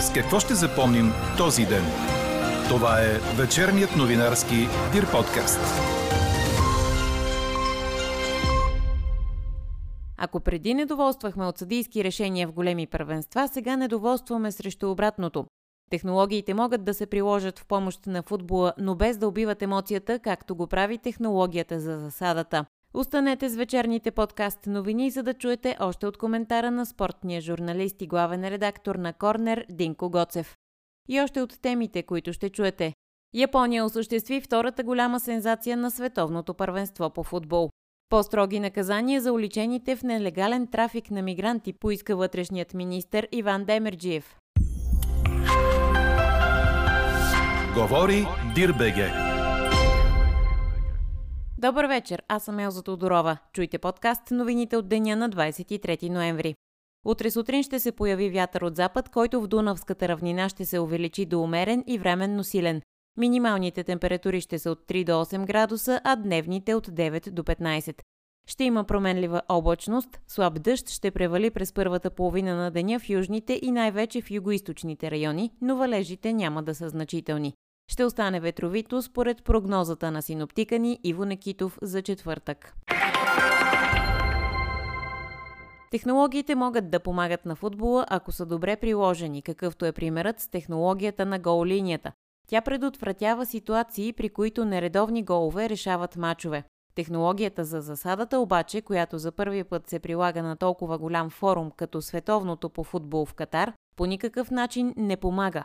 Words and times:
С 0.00 0.12
какво 0.12 0.40
ще 0.40 0.54
запомним 0.54 1.12
този 1.36 1.66
ден? 1.66 1.84
Това 2.68 3.00
е 3.00 3.18
вечерният 3.36 3.96
новинарски 3.96 4.56
Дир 4.92 5.10
подкаст. 5.12 5.60
Ако 10.18 10.40
преди 10.40 10.74
недоволствахме 10.74 11.46
от 11.46 11.58
съдийски 11.58 12.04
решения 12.04 12.48
в 12.48 12.52
големи 12.52 12.86
първенства, 12.86 13.48
сега 13.48 13.76
недоволстваме 13.76 14.52
срещу 14.52 14.90
обратното. 14.90 15.46
Технологиите 15.90 16.54
могат 16.54 16.84
да 16.84 16.94
се 16.94 17.06
приложат 17.06 17.58
в 17.58 17.66
помощ 17.66 18.06
на 18.06 18.22
футбола, 18.22 18.72
но 18.78 18.94
без 18.94 19.16
да 19.16 19.28
убиват 19.28 19.62
емоцията, 19.62 20.18
както 20.18 20.56
го 20.56 20.66
прави 20.66 20.98
технологията 20.98 21.80
за 21.80 21.98
засадата. 21.98 22.64
Останете 22.94 23.48
с 23.48 23.56
вечерните 23.56 24.10
подкаст 24.10 24.66
новини, 24.66 25.10
за 25.10 25.22
да 25.22 25.34
чуете 25.34 25.76
още 25.80 26.06
от 26.06 26.16
коментара 26.16 26.70
на 26.70 26.86
спортния 26.86 27.40
журналист 27.40 28.02
и 28.02 28.06
главен 28.06 28.48
редактор 28.48 28.94
на 28.94 29.12
Корнер 29.12 29.66
Динко 29.70 30.10
Гоцев. 30.10 30.56
И 31.08 31.20
още 31.20 31.42
от 31.42 31.60
темите, 31.62 32.02
които 32.02 32.32
ще 32.32 32.50
чуете. 32.50 32.92
Япония 33.34 33.84
осъществи 33.84 34.40
втората 34.40 34.82
голяма 34.84 35.20
сензация 35.20 35.76
на 35.76 35.90
световното 35.90 36.54
първенство 36.54 37.10
по 37.10 37.22
футбол. 37.22 37.70
По-строги 38.08 38.60
наказания 38.60 39.20
за 39.20 39.32
уличените 39.32 39.96
в 39.96 40.02
нелегален 40.02 40.66
трафик 40.66 41.10
на 41.10 41.22
мигранти 41.22 41.72
поиска 41.72 42.16
вътрешният 42.16 42.74
министр 42.74 43.26
Иван 43.32 43.64
Демерджиев. 43.64 44.36
Говори 47.74 48.26
Дирбеге. 48.54 49.29
Добър 51.62 51.84
вечер, 51.84 52.22
аз 52.28 52.44
съм 52.44 52.58
Елза 52.58 52.82
Тодорова. 52.82 53.38
Чуйте 53.52 53.78
подкаст 53.78 54.30
новините 54.30 54.76
от 54.76 54.88
деня 54.88 55.16
на 55.16 55.30
23 55.30 56.08
ноември. 56.08 56.54
Утре 57.04 57.30
сутрин 57.30 57.62
ще 57.62 57.80
се 57.80 57.92
появи 57.92 58.30
вятър 58.30 58.62
от 58.62 58.76
запад, 58.76 59.08
който 59.08 59.40
в 59.40 59.46
Дунавската 59.46 60.08
равнина 60.08 60.48
ще 60.48 60.64
се 60.64 60.78
увеличи 60.78 61.26
до 61.26 61.40
умерен 61.40 61.84
и 61.86 61.98
временно 61.98 62.44
силен. 62.44 62.82
Минималните 63.16 63.84
температури 63.84 64.40
ще 64.40 64.58
са 64.58 64.70
от 64.70 64.78
3 64.88 65.04
до 65.04 65.12
8 65.12 65.46
градуса, 65.46 66.00
а 66.04 66.16
дневните 66.16 66.74
от 66.74 66.88
9 66.88 67.30
до 67.30 67.42
15. 67.42 68.02
Ще 68.48 68.64
има 68.64 68.84
променлива 68.84 69.42
облачност, 69.48 70.20
слаб 70.28 70.62
дъжд 70.62 70.90
ще 70.90 71.10
превали 71.10 71.50
през 71.50 71.72
първата 71.72 72.10
половина 72.10 72.56
на 72.56 72.70
деня 72.70 72.98
в 72.98 73.08
южните 73.08 73.60
и 73.62 73.70
най-вече 73.70 74.22
в 74.22 74.30
югоисточните 74.30 75.10
райони, 75.10 75.50
но 75.60 75.76
валежите 75.76 76.32
няма 76.32 76.62
да 76.62 76.74
са 76.74 76.88
значителни. 76.88 77.54
Ще 77.90 78.04
остане 78.04 78.40
ветровито 78.40 79.02
според 79.02 79.44
прогнозата 79.44 80.10
на 80.10 80.22
синоптика 80.22 80.78
ни 80.78 81.00
Иво 81.04 81.24
Некитов 81.24 81.78
за 81.82 82.02
четвъртък. 82.02 82.74
Технологиите 85.90 86.54
могат 86.54 86.90
да 86.90 87.00
помагат 87.00 87.46
на 87.46 87.56
футбола, 87.56 88.06
ако 88.08 88.32
са 88.32 88.46
добре 88.46 88.76
приложени, 88.76 89.42
какъвто 89.42 89.84
е 89.84 89.92
примерът 89.92 90.40
с 90.40 90.48
технологията 90.48 91.26
на 91.26 91.38
гол 91.38 91.66
линията. 91.66 92.12
Тя 92.48 92.60
предотвратява 92.60 93.46
ситуации, 93.46 94.12
при 94.12 94.28
които 94.28 94.64
нередовни 94.64 95.24
голове 95.24 95.68
решават 95.68 96.16
мачове. 96.16 96.64
Технологията 96.94 97.64
за 97.64 97.80
засадата 97.80 98.38
обаче, 98.38 98.82
която 98.82 99.18
за 99.18 99.32
първи 99.32 99.64
път 99.64 99.88
се 99.88 99.98
прилага 99.98 100.42
на 100.42 100.56
толкова 100.56 100.98
голям 100.98 101.30
форум 101.30 101.70
като 101.76 102.02
световното 102.02 102.68
по 102.68 102.84
футбол 102.84 103.24
в 103.26 103.34
Катар, 103.34 103.72
по 103.96 104.06
никакъв 104.06 104.50
начин 104.50 104.94
не 104.96 105.16
помага. 105.16 105.64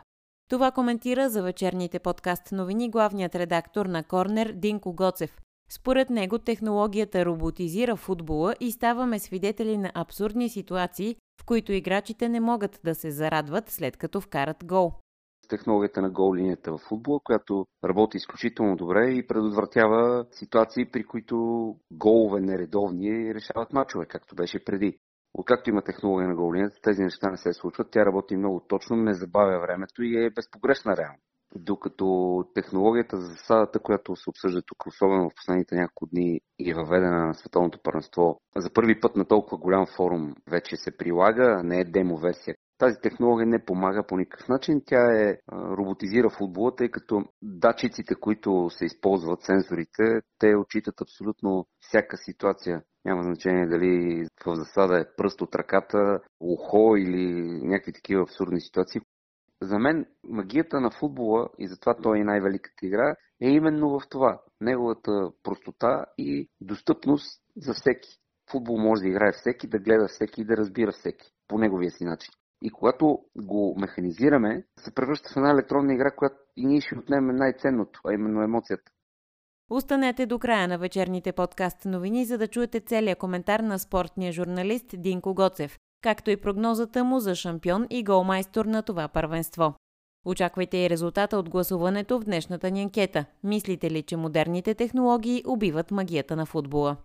Това 0.50 0.70
коментира 0.70 1.28
за 1.28 1.42
вечерните 1.42 1.98
подкаст 1.98 2.52
новини 2.52 2.90
главният 2.90 3.34
редактор 3.34 3.86
на 3.86 4.04
Корнер 4.04 4.52
Динко 4.52 4.92
Гоцев. 4.92 5.40
Според 5.70 6.10
него 6.10 6.38
технологията 6.38 7.24
роботизира 7.24 7.96
футбола 7.96 8.54
и 8.60 8.72
ставаме 8.72 9.18
свидетели 9.18 9.76
на 9.76 9.92
абсурдни 9.94 10.48
ситуации, 10.48 11.16
в 11.40 11.44
които 11.44 11.72
играчите 11.72 12.28
не 12.28 12.40
могат 12.40 12.80
да 12.84 12.94
се 12.94 13.10
зарадват 13.10 13.70
след 13.70 13.96
като 13.96 14.20
вкарат 14.20 14.64
гол 14.64 14.92
технологията 15.48 16.02
на 16.02 16.10
гол 16.10 16.34
линията 16.34 16.72
в 16.72 16.78
футбола, 16.78 17.20
която 17.24 17.66
работи 17.84 18.16
изключително 18.16 18.76
добре 18.76 19.10
и 19.10 19.26
предотвратява 19.26 20.26
ситуации, 20.30 20.90
при 20.90 21.04
които 21.04 21.36
голове 21.90 22.40
нередовни 22.40 23.34
решават 23.34 23.72
мачове, 23.72 24.06
както 24.06 24.34
беше 24.34 24.64
преди. 24.64 24.98
Откакто 25.38 25.70
има 25.70 25.82
технология 25.82 26.28
на 26.28 26.34
гол 26.34 26.54
линията, 26.54 26.76
тези 26.82 27.02
неща 27.02 27.30
не 27.30 27.36
се 27.36 27.52
случват. 27.52 27.90
Тя 27.90 28.06
работи 28.06 28.36
много 28.36 28.60
точно, 28.68 28.96
не 28.96 29.14
забавя 29.14 29.60
времето 29.60 30.02
и 30.02 30.24
е 30.24 30.30
безпогрешна 30.30 30.96
реално. 30.96 31.18
Докато 31.54 32.44
технологията 32.54 33.16
за 33.16 33.26
засадата, 33.26 33.78
която 33.78 34.16
се 34.16 34.30
обсъжда 34.30 34.62
тук, 34.66 34.86
особено 34.86 35.30
в 35.30 35.34
последните 35.36 35.74
няколко 35.74 36.06
дни 36.06 36.40
и 36.58 36.70
е 36.70 36.74
въведена 36.74 37.26
на 37.26 37.34
световното 37.34 37.78
първенство, 37.82 38.40
за 38.56 38.72
първи 38.72 39.00
път 39.00 39.16
на 39.16 39.24
толкова 39.24 39.58
голям 39.58 39.86
форум 39.96 40.34
вече 40.50 40.76
се 40.76 40.96
прилага, 40.96 41.62
не 41.62 41.80
е 41.80 41.84
демо 41.84 42.16
версия, 42.16 42.54
тази 42.78 43.00
технология 43.02 43.46
не 43.46 43.64
помага 43.64 44.06
по 44.06 44.16
никакъв 44.16 44.48
начин. 44.48 44.82
Тя 44.86 45.22
е 45.22 45.38
роботизира 45.52 46.30
футбола, 46.30 46.76
тъй 46.76 46.90
като 46.90 47.24
датчиците, 47.42 48.14
които 48.14 48.70
се 48.70 48.84
използват, 48.84 49.42
сензорите, 49.42 50.20
те 50.38 50.56
отчитат 50.56 51.00
абсолютно 51.00 51.66
всяка 51.80 52.16
ситуация. 52.16 52.82
Няма 53.06 53.22
значение 53.22 53.66
дали 53.66 54.24
в 54.46 54.56
засада 54.56 55.00
е 55.00 55.16
пръст 55.16 55.40
от 55.40 55.54
ръката, 55.54 56.20
ухо 56.40 56.96
или 56.96 57.42
някакви 57.62 57.92
такива 57.92 58.22
абсурдни 58.22 58.60
ситуации. 58.60 59.00
За 59.62 59.78
мен 59.78 60.06
магията 60.24 60.80
на 60.80 60.90
футбола, 60.90 61.48
и 61.58 61.68
затова 61.68 61.94
той 62.02 62.18
е 62.18 62.24
най-великата 62.24 62.86
игра, 62.86 63.14
е 63.42 63.48
именно 63.48 63.90
в 63.90 64.08
това. 64.10 64.40
Неговата 64.60 65.30
простота 65.42 66.04
и 66.18 66.48
достъпност 66.60 67.42
за 67.56 67.74
всеки. 67.74 68.08
Футбол 68.50 68.78
може 68.78 69.02
да 69.02 69.08
играе 69.08 69.32
всеки, 69.32 69.68
да 69.68 69.78
гледа 69.78 70.08
всеки 70.08 70.40
и 70.40 70.44
да 70.44 70.56
разбира 70.56 70.92
всеки 70.92 71.32
по 71.48 71.58
неговия 71.58 71.90
си 71.90 72.04
начин. 72.04 72.32
И 72.62 72.70
когато 72.70 73.18
го 73.36 73.76
механизираме, 73.80 74.64
се 74.78 74.94
превръща 74.94 75.28
в 75.32 75.36
една 75.36 75.50
електронна 75.50 75.94
игра, 75.94 76.10
която 76.10 76.36
и 76.56 76.66
ние 76.66 76.80
ще 76.80 76.98
отнемем 76.98 77.36
най-ценното, 77.36 78.00
а 78.06 78.14
именно 78.14 78.42
емоцията. 78.42 78.92
Останете 79.70 80.26
до 80.26 80.38
края 80.38 80.68
на 80.68 80.78
вечерните 80.78 81.32
подкаст 81.32 81.84
новини, 81.84 82.24
за 82.24 82.38
да 82.38 82.48
чуете 82.48 82.80
целият 82.80 83.18
коментар 83.18 83.60
на 83.60 83.78
спортния 83.78 84.32
журналист 84.32 84.86
Динко 84.96 85.34
Гоцев, 85.34 85.78
както 86.02 86.30
и 86.30 86.36
прогнозата 86.36 87.04
му 87.04 87.20
за 87.20 87.34
шампион 87.34 87.86
и 87.90 88.04
голмайстор 88.04 88.64
на 88.64 88.82
това 88.82 89.08
първенство. 89.08 89.74
Очаквайте 90.26 90.78
и 90.78 90.90
резултата 90.90 91.38
от 91.38 91.50
гласуването 91.50 92.20
в 92.20 92.24
днешната 92.24 92.70
ни 92.70 92.82
анкета. 92.82 93.24
Мислите 93.44 93.90
ли, 93.90 94.02
че 94.02 94.16
модерните 94.16 94.74
технологии 94.74 95.42
убиват 95.46 95.90
магията 95.90 96.36
на 96.36 96.46
футбола? 96.46 96.96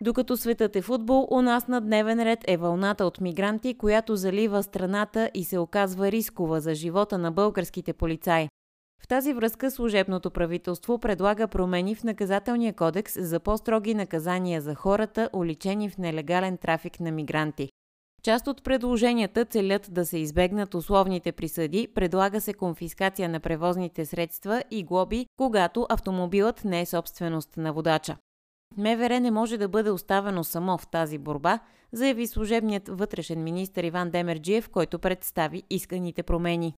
Докато 0.00 0.36
светът 0.36 0.76
е 0.76 0.82
футбол, 0.82 1.28
у 1.30 1.42
нас 1.42 1.68
на 1.68 1.80
дневен 1.80 2.22
ред 2.22 2.38
е 2.48 2.56
вълната 2.56 3.06
от 3.06 3.20
мигранти, 3.20 3.78
която 3.78 4.16
залива 4.16 4.62
страната 4.62 5.30
и 5.34 5.44
се 5.44 5.58
оказва 5.58 6.12
рискова 6.12 6.60
за 6.60 6.74
живота 6.74 7.18
на 7.18 7.32
българските 7.32 7.92
полицаи. 7.92 8.48
В 9.04 9.08
тази 9.08 9.32
връзка 9.32 9.70
служебното 9.70 10.30
правителство 10.30 10.98
предлага 10.98 11.48
промени 11.48 11.94
в 11.94 12.04
наказателния 12.04 12.72
кодекс 12.72 13.14
за 13.28 13.40
по-строги 13.40 13.94
наказания 13.94 14.60
за 14.60 14.74
хората, 14.74 15.30
уличени 15.32 15.90
в 15.90 15.98
нелегален 15.98 16.56
трафик 16.58 17.00
на 17.00 17.10
мигранти. 17.10 17.68
Част 18.22 18.46
от 18.46 18.64
предложенията 18.64 19.44
целят 19.44 19.88
да 19.90 20.06
се 20.06 20.18
избегнат 20.18 20.74
условните 20.74 21.32
присъди, 21.32 21.88
предлага 21.94 22.40
се 22.40 22.54
конфискация 22.54 23.28
на 23.28 23.40
превозните 23.40 24.06
средства 24.06 24.62
и 24.70 24.84
глоби, 24.84 25.26
когато 25.36 25.86
автомобилът 25.88 26.64
не 26.64 26.80
е 26.80 26.86
собственост 26.86 27.56
на 27.56 27.72
водача. 27.72 28.16
МВР 28.76 29.20
не 29.20 29.30
може 29.30 29.58
да 29.58 29.68
бъде 29.68 29.90
оставено 29.90 30.44
само 30.44 30.78
в 30.78 30.86
тази 30.86 31.18
борба, 31.18 31.58
заяви 31.92 32.26
служебният 32.26 32.88
вътрешен 32.88 33.44
министр 33.44 33.86
Иван 33.86 34.10
Демерджиев, 34.10 34.68
който 34.68 34.98
представи 34.98 35.62
исканите 35.70 36.22
промени. 36.22 36.74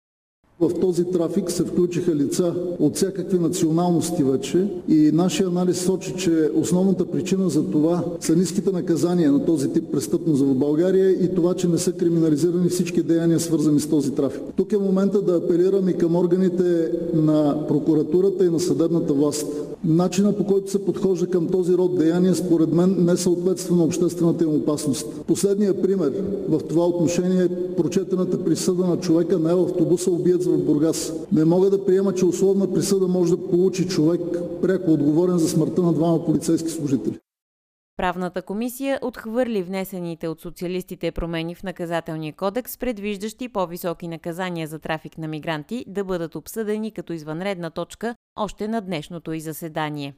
В 0.61 0.81
този 0.81 1.05
трафик 1.05 1.50
се 1.50 1.65
включиха 1.65 2.15
лица 2.15 2.55
от 2.78 2.97
всякакви 2.97 3.39
националности 3.39 4.22
вече 4.22 4.69
и 4.89 5.11
нашия 5.15 5.49
анализ 5.49 5.84
сочи, 5.84 6.15
че 6.19 6.50
основната 6.55 7.06
причина 7.06 7.49
за 7.50 7.71
това 7.71 8.05
са 8.21 8.37
ниските 8.37 8.72
наказания 8.72 9.33
на 9.33 9.45
този 9.45 9.72
тип 9.72 9.84
престъпност 9.92 10.42
в 10.42 10.54
България 10.54 11.10
и 11.10 11.34
това, 11.34 11.54
че 11.54 11.69
не 11.69 11.78
са 11.78 11.92
криминализирани 11.92 12.69
всички 12.69 13.03
деяния 13.03 13.41
свързани 13.41 13.81
с 13.81 13.89
този 13.89 14.15
трафик. 14.15 14.42
Тук 14.57 14.72
е 14.72 14.78
момента 14.78 15.22
да 15.22 15.36
апелирам 15.36 15.89
и 15.89 15.98
към 15.98 16.16
органите 16.16 16.92
на 17.15 17.66
прокуратурата 17.69 18.45
и 18.45 18.51
на 18.51 18.60
съдебната 18.60 19.13
власт. 19.13 19.47
Начина 19.84 20.33
по 20.33 20.45
който 20.45 20.71
се 20.71 20.84
подхожда 20.84 21.27
към 21.27 21.48
този 21.48 21.75
род 21.75 21.98
деяния 21.98 22.34
според 22.34 22.72
мен 22.72 22.97
не 22.98 23.16
съответства 23.16 23.77
на 23.77 23.84
обществената 23.84 24.45
им 24.45 24.51
опасност. 24.51 25.07
Последният 25.27 25.83
пример 25.83 26.13
в 26.48 26.60
това 26.69 26.86
отношение 26.86 27.42
е 27.45 27.75
прочетената 27.77 28.45
присъда 28.45 28.86
на 28.86 28.97
човека 28.97 29.39
на 29.39 29.53
автобуса 29.53 30.10
убиец 30.10 30.46
в 30.51 30.65
Бургас. 30.65 31.13
Не 31.33 31.45
мога 31.45 31.71
да 31.71 31.84
приема, 31.84 32.15
че 32.15 32.27
условна 32.27 32.72
присъда 32.72 33.09
може 33.09 33.37
да 33.37 33.51
получи 33.51 33.89
човек 33.89 34.21
пряко 34.63 34.93
отговорен 34.93 35.39
за 35.39 35.48
смъртта 35.48 35.83
на 35.83 35.93
двама 35.93 36.25
полицейски 36.25 36.71
служители. 36.71 37.19
Правната 37.97 38.43
комисия 38.43 38.98
отхвърли 39.03 39.63
внесените 39.63 40.28
от 40.28 40.41
социалистите 40.41 41.13
промени 41.13 41.54
в 41.54 41.63
наказателния 41.63 42.33
кодекс, 42.33 42.78
предвиждащи 42.78 43.48
по-високи 43.48 44.09
наказания 44.09 44.66
за 44.66 44.78
трафик 44.78 45.19
на 45.19 45.28
мигранти 45.28 45.84
да 45.89 46.04
бъдат 46.04 46.34
обсъдени 46.34 46.91
като 46.91 47.13
извънредна 47.13 47.71
точка 47.71 48.15
още 48.37 48.69
на 48.69 48.81
днешното 48.81 49.33
и 49.33 49.41
заседание. 49.41 50.15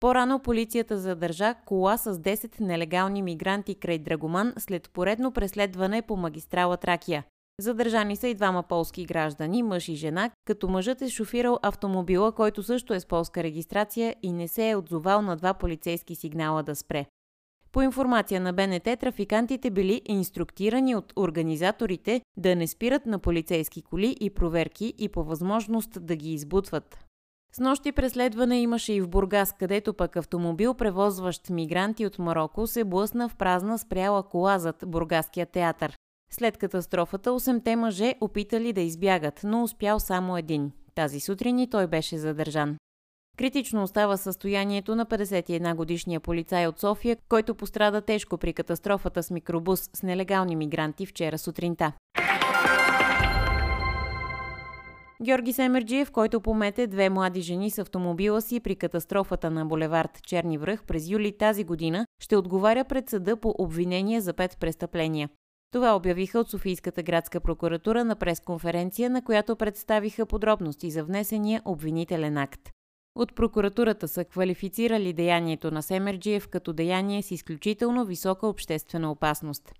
По-рано 0.00 0.38
полицията 0.38 0.98
задържа 0.98 1.54
кола 1.66 1.96
с 1.96 2.14
10 2.14 2.60
нелегални 2.60 3.22
мигранти 3.22 3.74
край 3.74 3.98
Драгоман 3.98 4.52
след 4.58 4.90
поредно 4.90 5.32
преследване 5.32 6.02
по 6.02 6.16
магистрала 6.16 6.76
Тракия. 6.76 7.24
Задържани 7.60 8.16
са 8.16 8.28
и 8.28 8.34
двама 8.34 8.62
полски 8.62 9.04
граждани, 9.04 9.62
мъж 9.62 9.88
и 9.88 9.94
жена, 9.94 10.30
като 10.44 10.68
мъжът 10.68 11.02
е 11.02 11.08
шофирал 11.08 11.58
автомобила, 11.62 12.32
който 12.32 12.62
също 12.62 12.94
е 12.94 13.00
с 13.00 13.06
полска 13.06 13.42
регистрация 13.42 14.16
и 14.22 14.32
не 14.32 14.48
се 14.48 14.70
е 14.70 14.76
отзовал 14.76 15.22
на 15.22 15.36
два 15.36 15.54
полицейски 15.54 16.14
сигнала 16.14 16.62
да 16.62 16.76
спре. 16.76 17.06
По 17.72 17.82
информация 17.82 18.40
на 18.40 18.52
БНТ, 18.52 18.84
трафикантите 18.84 19.70
били 19.70 20.02
инструктирани 20.04 20.96
от 20.96 21.12
организаторите 21.16 22.20
да 22.36 22.56
не 22.56 22.66
спират 22.66 23.06
на 23.06 23.18
полицейски 23.18 23.82
коли 23.82 24.16
и 24.20 24.30
проверки 24.30 24.94
и 24.98 25.08
по 25.08 25.24
възможност 25.24 26.06
да 26.06 26.16
ги 26.16 26.32
избутват. 26.32 26.98
С 27.54 27.60
нощи 27.60 27.92
преследване 27.92 28.60
имаше 28.60 28.92
и 28.92 29.00
в 29.00 29.08
Бургас, 29.08 29.52
където 29.52 29.94
пък 29.94 30.16
автомобил, 30.16 30.74
превозващ 30.74 31.50
мигранти 31.50 32.06
от 32.06 32.18
Марокко, 32.18 32.66
се 32.66 32.84
блъсна 32.84 33.28
в 33.28 33.36
празна 33.36 33.78
спряла 33.78 34.22
кола 34.22 34.58
зад 34.58 34.84
Бургаския 34.86 35.46
театър. 35.46 35.98
След 36.34 36.56
катастрофата, 36.56 37.30
8-те 37.30 37.76
мъже 37.76 38.14
опитали 38.20 38.72
да 38.72 38.80
избягат, 38.80 39.40
но 39.44 39.62
успял 39.62 40.00
само 40.00 40.36
един. 40.36 40.72
Тази 40.94 41.20
сутрин 41.20 41.58
и 41.58 41.70
той 41.70 41.86
беше 41.86 42.18
задържан. 42.18 42.76
Критично 43.38 43.82
остава 43.82 44.16
състоянието 44.16 44.96
на 44.96 45.06
51-годишния 45.06 46.20
полицай 46.20 46.66
от 46.66 46.80
София, 46.80 47.16
който 47.28 47.54
пострада 47.54 48.00
тежко 48.00 48.38
при 48.38 48.52
катастрофата 48.52 49.22
с 49.22 49.30
микробус 49.30 49.90
с 49.94 50.02
нелегални 50.02 50.56
мигранти 50.56 51.06
вчера 51.06 51.38
сутринта. 51.38 51.92
Георги 55.22 55.52
Семерджиев, 55.52 56.10
който 56.10 56.40
помете 56.40 56.86
две 56.86 57.10
млади 57.10 57.40
жени 57.40 57.70
с 57.70 57.78
автомобила 57.78 58.42
си 58.42 58.60
при 58.60 58.76
катастрофата 58.76 59.50
на 59.50 59.66
булевард 59.66 60.20
Черни 60.26 60.58
връх 60.58 60.84
през 60.84 61.08
юли 61.08 61.38
тази 61.38 61.64
година, 61.64 62.06
ще 62.22 62.36
отговаря 62.36 62.84
пред 62.84 63.10
съда 63.10 63.36
по 63.36 63.54
обвинение 63.58 64.20
за 64.20 64.32
пет 64.32 64.56
престъпления. 64.60 65.28
Това 65.72 65.96
обявиха 65.96 66.38
от 66.38 66.50
Софийската 66.50 67.02
градска 67.02 67.40
прокуратура 67.40 68.04
на 68.04 68.16
пресконференция, 68.16 69.10
на 69.10 69.24
която 69.24 69.56
представиха 69.56 70.26
подробности 70.26 70.90
за 70.90 71.04
внесения 71.04 71.62
обвинителен 71.64 72.38
акт. 72.38 72.60
От 73.14 73.34
прокуратурата 73.34 74.08
са 74.08 74.24
квалифицирали 74.24 75.12
деянието 75.12 75.70
на 75.70 75.82
Семерджиев 75.82 76.48
като 76.48 76.72
деяние 76.72 77.22
с 77.22 77.30
изключително 77.30 78.04
висока 78.04 78.46
обществена 78.46 79.10
опасност. 79.10 79.72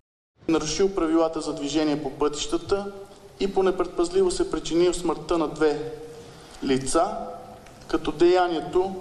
Нарушил 0.49 0.95
правилата 0.95 1.41
за 1.41 1.55
движение 1.55 2.03
по 2.03 2.11
пътищата 2.11 2.93
и 3.41 3.55
по 3.55 3.63
непредпазливо 3.63 4.31
се 4.31 4.51
причинил 4.51 4.93
смъртта 4.93 5.39
на 5.39 5.49
две 5.49 5.93
лица, 6.65 7.17
като 7.89 8.13
деянието 8.13 8.95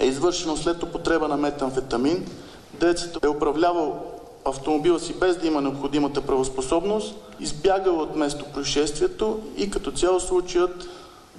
е 0.00 0.06
извършено 0.06 0.56
след 0.56 0.82
употреба 0.82 1.28
на 1.28 1.36
метамфетамин. 1.36 2.26
Децата 2.80 3.20
е 3.24 3.28
управлявал 3.28 4.17
автомобила 4.48 5.00
си 5.00 5.14
без 5.14 5.36
да 5.36 5.46
има 5.46 5.60
необходимата 5.60 6.22
правоспособност, 6.22 7.14
избягал 7.40 8.00
от 8.00 8.16
место 8.16 8.44
происшествието 8.54 9.40
и 9.56 9.70
като 9.70 9.92
цяло 9.92 10.20
случаят 10.20 10.88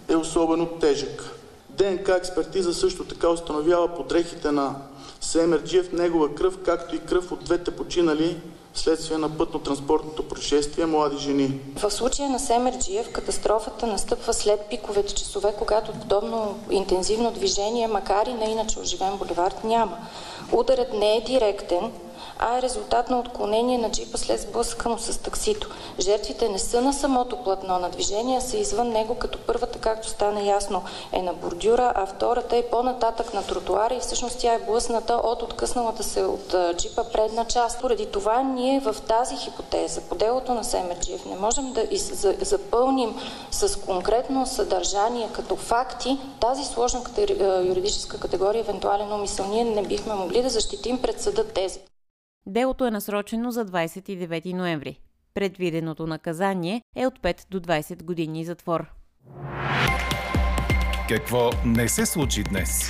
е 0.08 0.16
особено 0.16 0.66
тежък. 0.66 1.36
ДНК 1.70 2.16
експертиза 2.16 2.74
също 2.74 3.06
така 3.06 3.30
установява 3.30 3.88
подрехите 3.88 4.52
на 4.52 4.76
Семерджиев 5.22 5.92
негова 5.92 6.36
кръв, 6.36 6.58
както 6.66 6.96
и 6.96 7.00
кръв 7.00 7.32
от 7.32 7.44
двете 7.44 7.72
починали 7.72 8.38
вследствие 8.74 9.18
на 9.18 9.30
пътно-транспортното 9.30 10.28
происшествие 10.30 10.86
млади 10.86 11.18
жени. 11.18 11.60
В 11.76 11.92
случая 11.92 12.30
на 12.30 12.40
Семерджиев 12.40 13.12
катастрофата 13.12 13.88
настъпва 13.88 14.34
след 14.34 14.60
пиковете 14.70 15.14
часове, 15.14 15.54
когато 15.58 15.92
подобно 15.92 16.60
интензивно 16.70 17.32
движение, 17.32 17.88
макар 17.88 18.26
и 18.28 18.34
на 18.34 18.46
иначе 18.46 18.80
оживен 18.80 19.18
боливард, 19.18 19.64
няма. 19.64 19.98
Ударът 20.52 20.94
не 20.94 21.18
е 21.18 21.22
директен, 21.22 21.92
а 22.40 22.58
е 22.58 22.62
резултат 22.62 23.10
на 23.10 23.20
отклонение 23.20 23.78
на 23.78 23.92
джипа 23.92 24.18
след 24.18 24.42
сблъскано 24.42 24.98
с 24.98 25.18
таксито. 25.18 25.70
Жертвите 26.00 26.50
не 26.50 26.60
са 26.60 26.82
на 26.82 26.94
самото 26.94 27.44
платно 27.44 27.80
на 27.80 27.90
движение, 27.90 28.38
а 28.38 28.42
са 28.42 28.58
извън 28.58 28.90
него, 28.90 29.16
като 29.16 29.40
първата, 29.48 29.80
както 29.80 30.10
стана 30.10 30.42
ясно, 30.42 30.84
е 31.12 31.22
на 31.22 31.34
бордюра, 31.34 31.94
а 31.96 32.06
втората 32.06 32.58
е 32.58 32.70
по-нататък 32.70 33.34
на 33.34 33.44
тротуара 33.44 33.94
и 33.94 34.00
всъщност 34.00 34.40
тя 34.40 34.54
е 34.54 34.60
блъсната 34.60 35.14
от 35.14 35.42
откъсналата 35.42 36.04
се 36.04 36.24
от 36.24 36.56
джипа 36.78 37.04
предна 37.04 37.46
част. 37.46 37.82
Поради 37.82 38.06
това 38.06 38.44
ние 38.44 38.80
в 38.80 38.96
тази 39.08 39.36
хипотеза, 39.36 40.02
по 40.02 40.16
делото 40.16 40.54
на 40.54 40.64
Семерджиев, 40.64 41.26
не 41.26 41.36
можем 41.36 41.74
да 41.74 41.88
запълним 42.42 43.16
с 43.52 43.80
конкретно 43.80 44.46
съдържание 44.46 45.30
като 45.34 45.56
факти 45.56 46.20
тази 46.40 46.66
сложна 46.66 47.02
юридическа 47.66 48.20
категория, 48.20 48.60
евентуален 48.60 49.14
умисъл. 49.14 49.46
Ние 49.46 49.64
не 49.64 49.84
бихме 49.84 50.14
могли 50.14 50.42
да 50.42 50.50
защитим 50.50 51.02
пред 51.02 51.22
съда 51.22 51.44
тези. 51.44 51.80
Делото 52.50 52.86
е 52.86 52.92
насрочено 52.92 53.52
за 53.52 53.66
29 53.66 54.54
ноември. 54.54 55.00
Предвиденото 55.34 56.08
наказание 56.08 56.82
е 56.96 57.08
от 57.08 57.20
5 57.20 57.50
до 57.50 57.60
20 57.60 58.04
години 58.04 58.46
затвор. 58.46 58.92
Какво 61.10 61.50
не 61.66 61.88
се 61.88 62.06
случи 62.06 62.44
днес? 62.44 62.90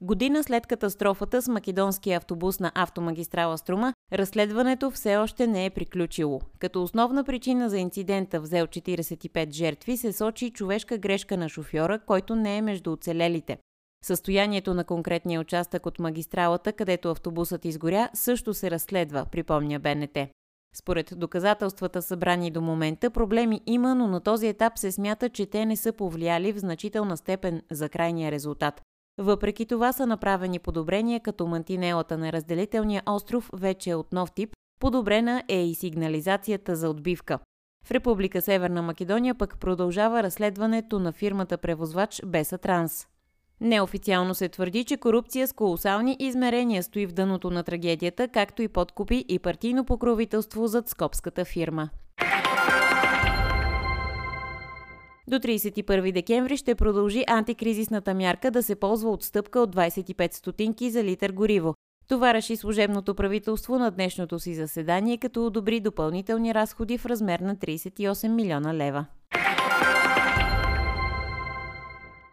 Година 0.00 0.44
след 0.44 0.66
катастрофата 0.66 1.42
с 1.42 1.48
македонския 1.48 2.16
автобус 2.16 2.60
на 2.60 2.72
автомагистрала 2.74 3.58
Струма, 3.58 3.94
разследването 4.12 4.90
все 4.90 5.16
още 5.16 5.46
не 5.46 5.66
е 5.66 5.70
приключило. 5.70 6.40
Като 6.58 6.82
основна 6.82 7.24
причина 7.24 7.70
за 7.70 7.78
инцидента 7.78 8.40
взел 8.40 8.66
45 8.66 9.52
жертви 9.52 9.96
се 9.96 10.12
сочи 10.12 10.50
човешка 10.50 10.98
грешка 10.98 11.36
на 11.36 11.48
шофьора, 11.48 11.98
който 11.98 12.36
не 12.36 12.56
е 12.56 12.62
между 12.62 12.92
оцелелите. 12.92 13.58
Състоянието 14.04 14.74
на 14.74 14.84
конкретния 14.84 15.40
участък 15.40 15.86
от 15.86 15.98
магистралата, 15.98 16.72
където 16.72 17.10
автобусът 17.10 17.64
изгоря, 17.64 18.10
също 18.14 18.54
се 18.54 18.70
разследва, 18.70 19.24
припомня 19.24 19.78
БНТ. 19.78 20.18
Според 20.76 21.12
доказателствата 21.16 22.02
събрани 22.02 22.50
до 22.50 22.60
момента, 22.60 23.10
проблеми 23.10 23.60
има, 23.66 23.94
но 23.94 24.06
на 24.06 24.20
този 24.20 24.48
етап 24.48 24.78
се 24.78 24.92
смята, 24.92 25.28
че 25.28 25.46
те 25.46 25.66
не 25.66 25.76
са 25.76 25.92
повлияли 25.92 26.52
в 26.52 26.58
значителна 26.58 27.16
степен 27.16 27.62
за 27.70 27.88
крайния 27.88 28.30
резултат. 28.30 28.82
Въпреки 29.18 29.66
това 29.66 29.92
са 29.92 30.06
направени 30.06 30.58
подобрения, 30.58 31.20
като 31.20 31.46
мантинелата 31.46 32.18
на 32.18 32.32
разделителния 32.32 33.02
остров 33.06 33.50
вече 33.52 33.90
е 33.90 33.94
от 33.94 34.12
нов 34.12 34.32
тип, 34.32 34.52
подобрена 34.80 35.44
е 35.48 35.64
и 35.64 35.74
сигнализацията 35.74 36.76
за 36.76 36.90
отбивка. 36.90 37.38
В 37.84 37.90
Република 37.90 38.42
Северна 38.42 38.82
Македония 38.82 39.34
пък 39.34 39.58
продължава 39.58 40.22
разследването 40.22 40.98
на 40.98 41.12
фирмата 41.12 41.58
превозвач 41.58 42.22
Беса 42.26 42.58
Транс. 42.58 43.06
Неофициално 43.60 44.34
се 44.34 44.48
твърди, 44.48 44.84
че 44.84 44.96
корупция 44.96 45.48
с 45.48 45.52
колосални 45.52 46.16
измерения 46.18 46.82
стои 46.82 47.06
в 47.06 47.12
дъното 47.12 47.50
на 47.50 47.62
трагедията, 47.62 48.28
както 48.28 48.62
и 48.62 48.68
подкупи 48.68 49.24
и 49.28 49.38
партийно 49.38 49.84
покровителство 49.84 50.66
зад 50.66 50.88
скопската 50.88 51.44
фирма. 51.44 51.90
До 55.28 55.36
31 55.36 56.12
декември 56.12 56.56
ще 56.56 56.74
продължи 56.74 57.24
антикризисната 57.28 58.14
мярка 58.14 58.50
да 58.50 58.62
се 58.62 58.74
ползва 58.74 59.10
отстъпка 59.10 59.60
от 59.60 59.76
25 59.76 60.34
стотинки 60.34 60.90
за 60.90 61.04
литър 61.04 61.32
гориво. 61.32 61.74
Това 62.08 62.34
реши 62.34 62.56
служебното 62.56 63.14
правителство 63.14 63.78
на 63.78 63.90
днешното 63.90 64.38
си 64.38 64.54
заседание, 64.54 65.18
като 65.18 65.46
одобри 65.46 65.80
допълнителни 65.80 66.54
разходи 66.54 66.98
в 66.98 67.06
размер 67.06 67.40
на 67.40 67.56
38 67.56 68.28
милиона 68.28 68.74
лева. 68.74 69.06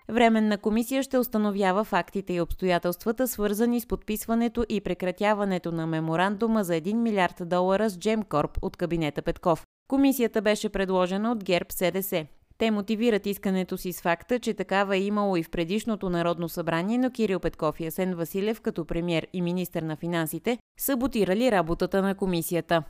Временна 0.10 0.58
комисия 0.58 1.04
ще 1.04 1.18
установява 1.18 1.84
фактите 1.84 2.34
и 2.34 2.42
обстоятелствата, 2.42 3.28
свързани 3.28 3.80
с 3.80 3.86
подписването 3.86 4.66
и 4.70 4.82
прекратяването 4.82 5.72
на 5.72 5.88
меморандума 5.88 6.64
за 6.64 6.74
1 6.74 6.94
милиард 6.94 7.42
долара 7.46 7.90
с 7.90 8.00
Джемкорп 8.00 8.58
от 8.62 8.78
кабинета 8.78 9.22
Петков. 9.22 9.66
Комисията 9.88 10.42
беше 10.42 10.70
предложена 10.70 11.32
от 11.32 11.44
ГЕРБ 11.44 11.66
СДС. 11.70 12.26
Те 12.58 12.72
мотивират 12.72 13.26
искането 13.26 13.78
си 13.78 13.94
с 13.94 14.02
факта, 14.02 14.40
че 14.40 14.54
такава 14.54 14.96
е 14.96 15.02
имало 15.02 15.38
и 15.38 15.44
в 15.44 15.50
предишното 15.50 16.10
Народно 16.10 16.50
събрание, 16.50 16.98
но 16.98 17.12
Кирил 17.12 17.40
Петков 17.40 17.80
и 17.80 17.86
Асен 17.86 18.16
Василев 18.16 18.62
като 18.62 18.86
премьер 18.86 19.28
и 19.34 19.42
министр 19.42 19.82
на 19.82 19.96
финансите 19.96 20.58
саботирали 20.80 21.52
работата 21.52 22.02
на 22.02 22.16
комисията. 22.16 22.84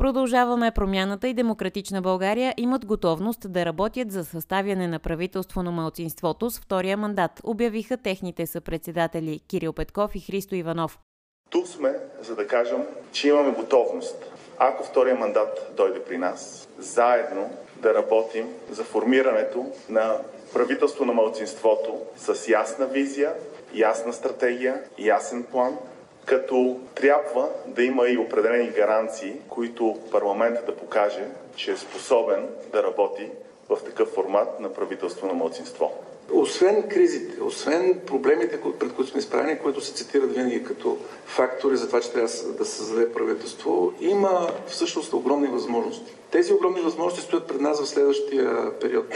Продължаваме 0.00 0.70
промяната 0.70 1.28
и 1.28 1.34
Демократична 1.34 2.02
България 2.02 2.54
имат 2.56 2.86
готовност 2.86 3.52
да 3.52 3.64
работят 3.64 4.12
за 4.12 4.24
съставяне 4.24 4.88
на 4.88 4.98
правителство 4.98 5.62
на 5.62 5.70
малцинството 5.70 6.50
с 6.50 6.60
втория 6.60 6.96
мандат, 6.96 7.40
обявиха 7.44 7.96
техните 7.96 8.46
съпредседатели 8.46 9.40
Кирил 9.48 9.72
Петков 9.72 10.14
и 10.14 10.20
Христо 10.20 10.54
Иванов. 10.54 10.98
Тук 11.50 11.66
сме, 11.66 11.96
за 12.20 12.36
да 12.36 12.46
кажем, 12.46 12.82
че 13.12 13.28
имаме 13.28 13.50
готовност. 13.50 14.16
Ако 14.58 14.84
втория 14.84 15.14
мандат 15.14 15.72
дойде 15.76 16.04
при 16.04 16.18
нас, 16.18 16.68
заедно 16.78 17.50
да 17.82 17.94
работим 17.94 18.48
за 18.70 18.84
формирането 18.84 19.66
на 19.88 20.16
правителство 20.52 21.04
на 21.04 21.12
малцинството 21.12 21.98
с 22.16 22.48
ясна 22.48 22.86
визия, 22.86 23.32
ясна 23.74 24.12
стратегия, 24.12 24.82
ясен 24.98 25.44
план 25.44 25.78
като 26.24 26.80
трябва 26.94 27.48
да 27.66 27.82
има 27.82 28.08
и 28.08 28.18
определени 28.18 28.70
гаранции, 28.70 29.36
които 29.48 29.98
парламентът 30.10 30.66
да 30.66 30.76
покаже, 30.76 31.24
че 31.56 31.72
е 31.72 31.76
способен 31.76 32.48
да 32.72 32.82
работи 32.82 33.30
в 33.68 33.78
такъв 33.84 34.08
формат 34.08 34.60
на 34.60 34.72
правителство 34.72 35.26
на 35.26 35.32
младсинство. 35.32 35.92
Освен 36.32 36.88
кризите, 36.88 37.42
освен 37.42 38.00
проблемите, 38.06 38.60
пред 38.78 38.92
които 38.92 39.10
сме 39.10 39.20
изправени, 39.20 39.58
които 39.58 39.80
се 39.80 39.92
цитират 39.92 40.34
винаги 40.34 40.64
като 40.64 40.98
фактори 41.24 41.76
за 41.76 41.86
това, 41.86 42.00
че 42.00 42.12
трябва 42.12 42.28
да 42.58 42.64
се 42.64 42.76
създаде 42.76 43.12
правителство, 43.12 43.92
има 44.00 44.50
всъщност 44.66 45.12
огромни 45.12 45.48
възможности. 45.48 46.14
Тези 46.30 46.52
огромни 46.52 46.80
възможности 46.80 47.26
стоят 47.26 47.48
пред 47.48 47.60
нас 47.60 47.82
в 47.82 47.88
следващия 47.88 48.78
период. 48.80 49.06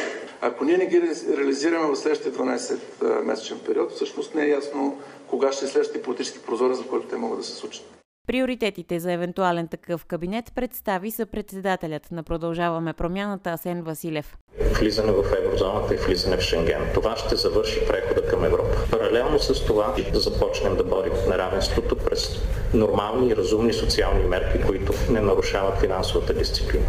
Ако 0.40 0.64
ние 0.64 0.76
не 0.76 0.86
ги 0.86 1.02
реализираме 1.36 1.86
в 1.86 1.96
следващия 1.96 2.32
12-месечен 2.32 3.58
период, 3.66 3.92
всъщност 3.92 4.34
не 4.34 4.44
е 4.44 4.48
ясно 4.48 4.98
кога 5.30 5.52
ще 5.52 5.64
е 5.64 5.68
следващия 5.68 6.02
политически 6.02 6.38
прозорец, 6.46 6.78
за 6.78 6.86
който 6.86 7.08
те 7.08 7.16
могат 7.16 7.38
да 7.38 7.44
се 7.44 7.52
случат. 7.52 8.03
Приоритетите 8.26 9.00
за 9.00 9.12
евентуален 9.12 9.68
такъв 9.68 10.04
кабинет 10.04 10.52
представи 10.54 11.10
са 11.10 11.26
председателят 11.26 12.10
на 12.10 12.22
Продължаваме 12.22 12.92
промяната 12.92 13.50
Асен 13.50 13.82
Василев. 13.82 14.36
Влизане 14.80 15.12
в 15.12 15.24
еврозоната 15.38 15.94
и 15.94 15.96
влизане 15.96 16.36
в 16.36 16.40
Шенген. 16.40 16.82
Това 16.94 17.16
ще 17.16 17.36
завърши 17.36 17.86
прехода 17.88 18.26
към 18.26 18.44
Европа. 18.44 18.76
Паралелно 18.90 19.38
с 19.38 19.64
това 19.66 19.94
да 20.12 20.20
започнем 20.20 20.76
да 20.76 20.84
борим 20.84 21.12
неравенството 21.28 21.96
през 21.96 22.42
нормални 22.74 23.28
и 23.28 23.36
разумни 23.36 23.72
социални 23.72 24.24
мерки, 24.24 24.62
които 24.66 24.92
не 25.10 25.20
нарушават 25.20 25.80
финансовата 25.80 26.34
дисциплина. 26.34 26.88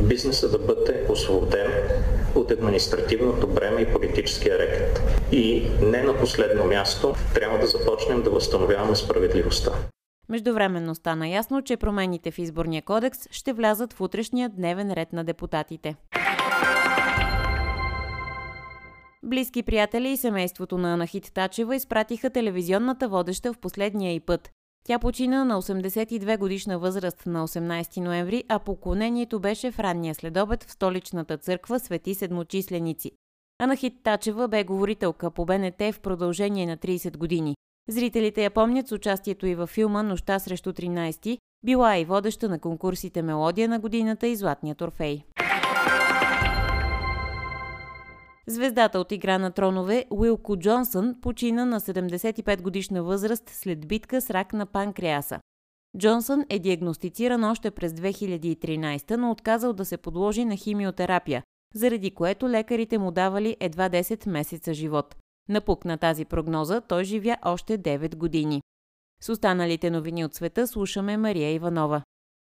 Бизнесът 0.00 0.52
да 0.52 0.58
бъде 0.58 1.06
освободен 1.08 1.72
от 2.34 2.50
административното 2.50 3.46
бреме 3.46 3.80
и 3.80 3.92
политическия 3.92 4.58
рекет. 4.58 5.02
И 5.32 5.66
не 5.80 6.02
на 6.02 6.16
последно 6.16 6.64
място 6.64 7.14
трябва 7.34 7.58
да 7.58 7.66
започнем 7.66 8.22
да 8.22 8.30
възстановяваме 8.30 8.96
справедливостта. 8.96 9.72
Междувременно 10.28 10.94
стана 10.94 11.28
ясно, 11.28 11.62
че 11.62 11.76
промените 11.76 12.30
в 12.30 12.38
изборния 12.38 12.82
кодекс 12.82 13.18
ще 13.30 13.52
влязат 13.52 13.92
в 13.92 14.00
утрешния 14.00 14.48
дневен 14.48 14.92
ред 14.92 15.12
на 15.12 15.24
депутатите. 15.24 15.96
Близки 19.22 19.62
приятели 19.62 20.08
и 20.08 20.16
семейството 20.16 20.78
на 20.78 20.94
Анахит 20.94 21.30
Тачева 21.34 21.76
изпратиха 21.76 22.30
телевизионната 22.30 23.08
водеща 23.08 23.52
в 23.52 23.58
последния 23.58 24.14
и 24.14 24.20
път. 24.20 24.50
Тя 24.86 24.98
почина 24.98 25.44
на 25.44 25.62
82 25.62 26.38
годишна 26.38 26.78
възраст 26.78 27.26
на 27.26 27.48
18 27.48 28.00
ноември, 28.00 28.44
а 28.48 28.58
поклонението 28.58 29.40
беше 29.40 29.70
в 29.70 29.78
ранния 29.78 30.14
следобед 30.14 30.64
в 30.64 30.72
столичната 30.72 31.38
църква 31.38 31.80
Свети 31.80 32.14
Седмочисленици. 32.14 33.10
Анахит 33.58 33.94
Тачева 34.02 34.48
бе 34.48 34.64
говорителка 34.64 35.30
по 35.30 35.44
БНТ 35.44 35.82
в 35.92 36.00
продължение 36.00 36.66
на 36.66 36.76
30 36.76 37.16
години. 37.16 37.54
Зрителите 37.88 38.44
я 38.44 38.50
помнят 38.50 38.88
с 38.88 38.92
участието 38.92 39.46
и 39.46 39.54
във 39.54 39.70
филма 39.70 40.02
Нощта 40.02 40.38
срещу 40.38 40.72
13, 40.72 41.38
била 41.64 41.96
и 41.98 42.04
водеща 42.04 42.48
на 42.48 42.58
конкурсите 42.58 43.22
Мелодия 43.22 43.68
на 43.68 43.80
годината 43.80 44.26
и 44.26 44.36
Златния 44.36 44.74
торфей. 44.74 45.24
Звездата 48.46 48.98
от 48.98 49.12
Игра 49.12 49.38
на 49.38 49.50
тронове 49.50 50.04
Уилко 50.10 50.56
Джонсън 50.56 51.14
почина 51.22 51.64
на 51.64 51.80
75 51.80 52.62
годишна 52.62 53.02
възраст 53.02 53.50
след 53.50 53.88
битка 53.88 54.20
с 54.20 54.30
рак 54.30 54.52
на 54.52 54.66
панкреаса. 54.66 55.40
Джонсън 55.98 56.44
е 56.48 56.58
диагностициран 56.58 57.44
още 57.44 57.70
през 57.70 57.92
2013, 57.92 59.16
но 59.16 59.30
отказал 59.30 59.72
да 59.72 59.84
се 59.84 59.96
подложи 59.96 60.44
на 60.44 60.56
химиотерапия, 60.56 61.42
заради 61.74 62.10
което 62.10 62.48
лекарите 62.48 62.98
му 62.98 63.10
давали 63.10 63.56
едва 63.60 63.88
10 63.88 64.28
месеца 64.28 64.74
живот. 64.74 65.16
Напук 65.48 65.84
на 65.84 65.98
тази 65.98 66.24
прогноза 66.24 66.80
той 66.80 67.04
живя 67.04 67.36
още 67.44 67.78
9 67.78 68.16
години. 68.16 68.62
С 69.20 69.28
останалите 69.28 69.90
новини 69.90 70.24
от 70.24 70.34
света 70.34 70.66
слушаме 70.66 71.16
Мария 71.16 71.52
Иванова. 71.52 72.02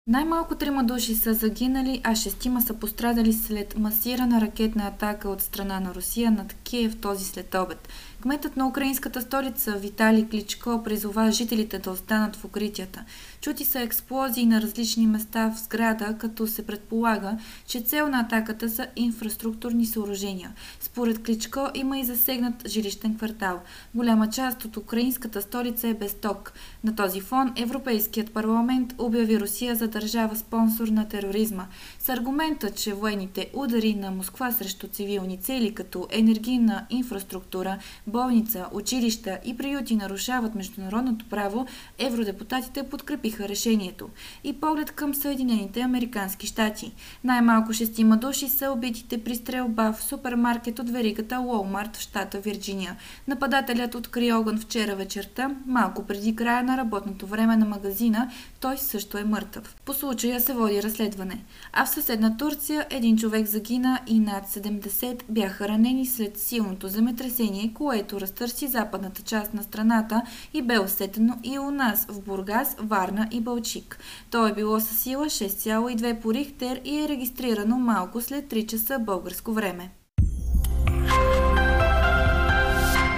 Най-малко 0.06 0.54
трима 0.54 0.84
души 0.84 1.14
са 1.14 1.34
загинали, 1.34 2.00
а 2.04 2.14
шестима 2.14 2.62
са 2.62 2.74
пострадали 2.74 3.32
след 3.32 3.78
масирана 3.78 4.40
ракетна 4.40 4.86
атака 4.86 5.28
от 5.28 5.40
страна 5.40 5.80
на 5.80 5.94
Русия 5.94 6.30
над 6.30 6.52
Киев 6.52 7.00
този 7.00 7.24
след 7.24 7.54
обед. 7.54 7.88
Кметът 8.22 8.56
на 8.56 8.68
украинската 8.68 9.20
столица 9.20 9.72
Виталий 9.72 10.28
Кличко 10.28 10.82
призова 10.84 11.30
жителите 11.30 11.78
да 11.78 11.90
останат 11.90 12.36
в 12.36 12.44
укритията. 12.44 13.04
Чути 13.40 13.64
са 13.64 13.80
експлозии 13.80 14.46
на 14.46 14.60
различни 14.60 15.06
места 15.06 15.50
в 15.50 15.58
сграда, 15.58 16.16
като 16.18 16.46
се 16.46 16.66
предполага, 16.66 17.38
че 17.66 17.80
цел 17.80 18.08
на 18.08 18.20
атаката 18.20 18.68
са 18.68 18.86
инфраструктурни 18.96 19.86
съоръжения. 19.86 20.52
Според 20.80 21.22
Кличко 21.22 21.68
има 21.74 21.98
и 21.98 22.04
засегнат 22.04 22.68
жилищен 22.68 23.16
квартал. 23.16 23.60
Голяма 23.94 24.30
част 24.30 24.64
от 24.64 24.76
украинската 24.76 25.42
столица 25.42 25.88
е 25.88 25.94
без 25.94 26.14
ток. 26.14 26.52
На 26.84 26.96
този 26.96 27.20
фон 27.20 27.52
Европейският 27.56 28.32
парламент 28.32 28.94
обяви 28.98 29.40
Русия 29.40 29.76
за 29.76 29.88
държава 29.88 30.36
спонсор 30.36 30.88
на 30.88 31.08
тероризма. 31.08 31.66
С 31.98 32.08
аргумента, 32.08 32.70
че 32.70 32.94
военните 32.94 33.50
удари 33.54 33.94
на 33.94 34.10
Москва 34.10 34.52
срещу 34.52 34.88
цивилни 34.88 35.38
цели 35.38 35.74
като 35.74 36.06
енергийна 36.10 36.86
инфраструктура, 36.90 37.78
болница, 38.06 38.66
училища 38.72 39.38
и 39.44 39.56
приюти 39.56 39.96
нарушават 39.96 40.54
международното 40.54 41.24
право, 41.30 41.66
евродепутатите 41.98 42.82
подкрепиха 42.82 43.29
решението. 43.38 44.08
И 44.44 44.52
поглед 44.52 44.90
към 44.90 45.14
Съединените 45.14 45.80
Американски 45.80 46.46
щати. 46.46 46.92
Най-малко 47.24 47.72
шестима 47.72 48.16
души 48.16 48.48
са 48.48 48.72
убитите 48.72 49.24
при 49.24 49.34
стрелба 49.34 49.92
в 49.92 50.02
супермаркет 50.02 50.78
от 50.78 50.90
веригата 50.90 51.40
Уолмарт 51.40 51.96
в 51.96 52.00
щата 52.00 52.40
Вирджиния. 52.40 52.96
Нападателят 53.28 53.94
откри 53.94 54.32
огън 54.32 54.58
вчера 54.58 54.96
вечерта, 54.96 55.50
малко 55.66 56.06
преди 56.06 56.36
края 56.36 56.62
на 56.62 56.76
работното 56.76 57.26
време 57.26 57.56
на 57.56 57.66
магазина, 57.66 58.30
той 58.60 58.78
също 58.78 59.18
е 59.18 59.24
мъртъв. 59.24 59.76
По 59.84 59.94
случая 59.94 60.40
се 60.40 60.52
води 60.52 60.82
разследване. 60.82 61.44
А 61.72 61.84
в 61.86 61.90
съседна 61.90 62.36
Турция 62.36 62.86
един 62.90 63.16
човек 63.16 63.46
загина 63.46 64.00
и 64.06 64.18
над 64.20 64.48
70 64.48 65.22
бяха 65.28 65.68
ранени 65.68 66.06
след 66.06 66.38
силното 66.38 66.88
земетресение, 66.88 67.72
което 67.74 68.20
разтърси 68.20 68.68
западната 68.68 69.22
част 69.22 69.54
на 69.54 69.62
страната 69.62 70.22
и 70.54 70.62
бе 70.62 70.78
усетено 70.78 71.38
и 71.42 71.58
у 71.58 71.70
нас 71.70 72.06
в 72.08 72.20
Бургас, 72.20 72.76
Варна 72.78 73.19
и 73.32 73.40
Балчик. 73.40 73.98
То 74.30 74.46
е 74.46 74.52
било 74.52 74.80
със 74.80 74.98
сила 74.98 75.24
6,2 75.24 76.20
по 76.20 76.34
Рихтер 76.34 76.80
и 76.84 77.00
е 77.00 77.08
регистрирано 77.08 77.78
малко 77.78 78.20
след 78.20 78.44
3 78.44 78.66
часа 78.66 78.98
българско 78.98 79.52
време. 79.52 79.90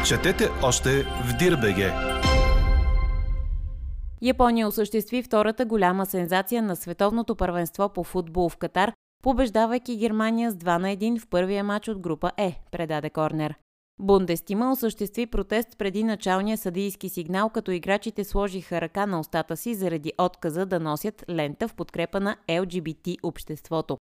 Четете 0.07 0.49
още 0.63 1.03
в 1.03 1.37
Дирбеге! 1.39 1.93
Япония 4.23 4.69
осъществи 4.69 5.23
втората 5.23 5.65
голяма 5.65 6.07
сензация 6.07 6.63
на 6.63 6.77
световното 6.77 7.37
първенство 7.37 7.89
по 7.89 8.05
футбол 8.05 8.49
в 8.49 8.57
Катар, 8.57 8.93
побеждавайки 9.23 9.97
Германия 9.97 10.51
с 10.51 10.55
2 10.55 10.79
на 10.79 10.89
1 10.89 11.21
в 11.21 11.27
първия 11.27 11.65
матч 11.65 11.89
от 11.89 11.99
група 11.99 12.31
Е, 12.37 12.61
предаде 12.73 13.11
Корнер. 13.11 13.55
Бундестима 14.03 14.73
осъществи 14.73 15.27
протест 15.27 15.79
преди 15.79 16.05
началния 16.05 16.59
съдийски 16.59 17.09
сигнал, 17.09 17.51
като 17.51 17.71
играчите 17.71 18.25
сложиха 18.25 18.81
ръка 18.81 19.07
на 19.07 19.21
устата 19.21 19.57
си 19.57 19.75
заради 19.75 20.13
отказа 20.19 20.67
да 20.67 20.81
носят 20.81 21.25
лента 21.31 21.69
в 21.69 21.75
подкрепа 21.75 22.21
на 22.21 22.37
ЛГБТ 22.51 23.09
обществото. 23.23 23.99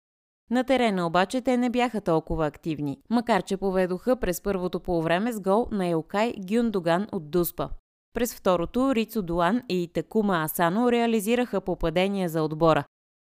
На 0.51 0.65
терена 0.65 1.07
обаче 1.07 1.41
те 1.41 1.57
не 1.57 1.71
бяха 1.71 2.01
толкова 2.01 2.47
активни, 2.47 2.99
макар 3.11 3.43
че 3.43 3.57
поведоха 3.57 4.17
през 4.17 4.43
първото 4.43 4.81
полувреме 4.81 5.33
с 5.33 5.41
гол 5.41 5.69
на 5.71 5.87
Елкай 5.87 6.33
Гюндоган 6.49 7.07
от 7.13 7.31
Дуспа. 7.31 7.69
През 8.15 8.35
второто 8.35 8.95
Рицо 8.95 9.23
Дуан 9.23 9.63
и 9.69 9.91
Такума 9.95 10.43
Асано 10.45 10.93
реализираха 10.93 11.61
попадения 11.61 12.29
за 12.29 12.43
отбора. 12.43 12.85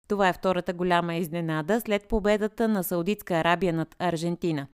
Това 0.08 0.30
е 0.30 0.34
втората 0.34 0.74
голяма 0.74 1.16
изненада 1.16 1.82
след 1.82 2.08
победата 2.08 2.68
на 2.68 2.84
Саудитска 2.84 3.34
Арабия 3.34 3.74
над 3.74 3.96
Аржентина. 4.00 4.68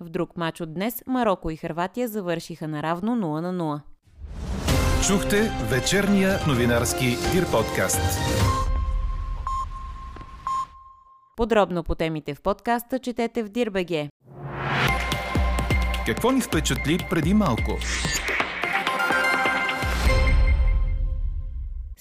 В 0.00 0.08
друг 0.08 0.36
матч 0.36 0.60
от 0.60 0.74
днес 0.74 1.02
Марокко 1.06 1.50
и 1.50 1.56
Хрватия 1.56 2.08
завършиха 2.08 2.68
наравно 2.68 3.16
0 3.16 3.40
на 3.40 3.52
0. 3.52 3.80
Чухте 5.06 5.50
вечерния 5.70 6.38
новинарски 6.48 7.06
Дир 7.32 7.50
подкаст. 7.50 8.18
Подробно 11.36 11.84
по 11.84 11.94
темите 11.94 12.34
в 12.34 12.42
подкаста 12.42 12.98
четете 12.98 13.42
в 13.42 13.48
Дирбеге. 13.48 14.08
Какво 16.06 16.30
ни 16.30 16.40
впечатли 16.40 17.06
преди 17.10 17.34
малко? 17.34 17.78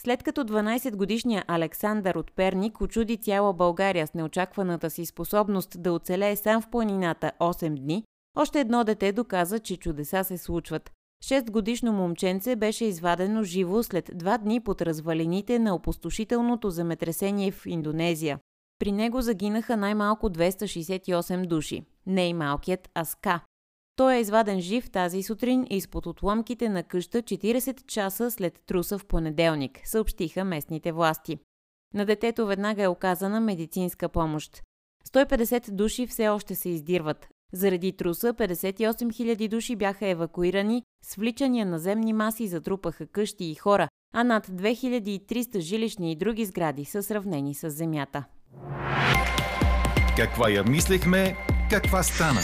След 0.06 0.24
като 0.24 0.44
12-годишният 0.44 1.46
Александър 1.48 2.16
от 2.16 2.32
Перник 2.36 2.82
очуди 2.82 3.18
цяла 3.18 3.54
България 3.54 4.08
с 4.08 4.14
неочакваната 4.14 4.90
си 4.90 5.06
способност 5.06 5.82
да 5.82 5.94
оцелее 5.94 6.36
сам 6.36 6.62
в 6.62 6.70
планината 6.70 7.32
8 7.40 7.80
дни, 7.80 8.04
още 8.38 8.60
едно 8.60 8.84
дете 8.84 9.12
доказа, 9.12 9.60
че 9.60 9.78
чудеса 9.78 10.24
се 10.24 10.38
случват. 10.38 10.92
Шестгодишно 11.26 11.94
момченце 11.94 12.56
беше 12.56 12.86
извадено 12.86 13.44
живо 13.44 13.84
след 13.84 14.12
два 14.14 14.38
дни 14.38 14.60
под 14.60 14.82
развалините 14.82 15.60
на 15.60 15.76
опустошителното 15.76 16.70
земетресение 16.70 17.52
в 17.52 17.66
Индонезия. 17.66 18.40
При 18.80 18.92
него 18.92 19.22
загинаха 19.22 19.78
най-малко 19.78 20.30
268 20.30 21.48
души. 21.48 21.84
Не 22.06 22.28
и 22.28 22.34
малкият 22.34 22.90
Аска. 22.96 23.40
Той 23.96 24.16
е 24.16 24.20
изваден 24.20 24.62
жив 24.62 24.92
тази 24.92 25.24
сутрин 25.24 25.68
изпод 25.70 26.06
отломките 26.06 26.70
на 26.70 26.84
къща 26.84 27.22
40 27.22 27.86
часа 27.86 28.32
след 28.32 28.60
труса 28.66 28.98
в 28.98 29.06
понеделник, 29.06 29.80
съобщиха 29.84 30.44
местните 30.44 30.92
власти. 30.92 31.38
На 31.94 32.06
детето 32.06 32.46
веднага 32.46 32.84
е 32.84 32.88
оказана 32.88 33.42
медицинска 33.42 34.10
помощ. 34.10 34.62
150 35.10 35.72
души 35.72 36.08
все 36.08 36.30
още 36.30 36.56
се 36.56 36.70
издирват. 36.70 37.28
Заради 37.54 37.92
труса 37.92 38.34
58 38.34 38.76
000 38.92 39.50
души 39.50 39.76
бяха 39.76 40.08
евакуирани, 40.08 40.84
свличания 41.06 41.66
на 41.66 41.80
земни 41.80 42.14
маси 42.14 42.48
затрупаха 42.48 43.08
къщи 43.08 43.46
и 43.46 43.56
хора, 43.56 43.88
а 44.14 44.24
над 44.24 44.48
2300 44.48 45.60
жилищни 45.60 46.12
и 46.12 46.16
други 46.16 46.46
сгради 46.46 46.86
са 46.86 47.04
сравнени 47.04 47.56
с 47.56 47.70
земята. 47.70 48.24
Каква 50.18 50.50
я 50.50 50.64
мислехме, 50.64 51.36
каква 51.70 52.04
стана? 52.04 52.42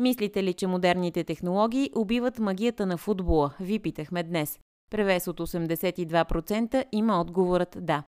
Мислите 0.00 0.42
ли, 0.42 0.54
че 0.54 0.66
модерните 0.66 1.24
технологии 1.24 1.90
убиват 1.96 2.38
магията 2.38 2.86
на 2.86 2.96
футбола? 2.96 3.54
Ви 3.60 3.78
питахме 3.78 4.22
днес. 4.22 4.58
Превес 4.90 5.26
от 5.26 5.40
82% 5.40 6.84
има 6.92 7.20
отговорът 7.20 7.76
да. 7.80 8.02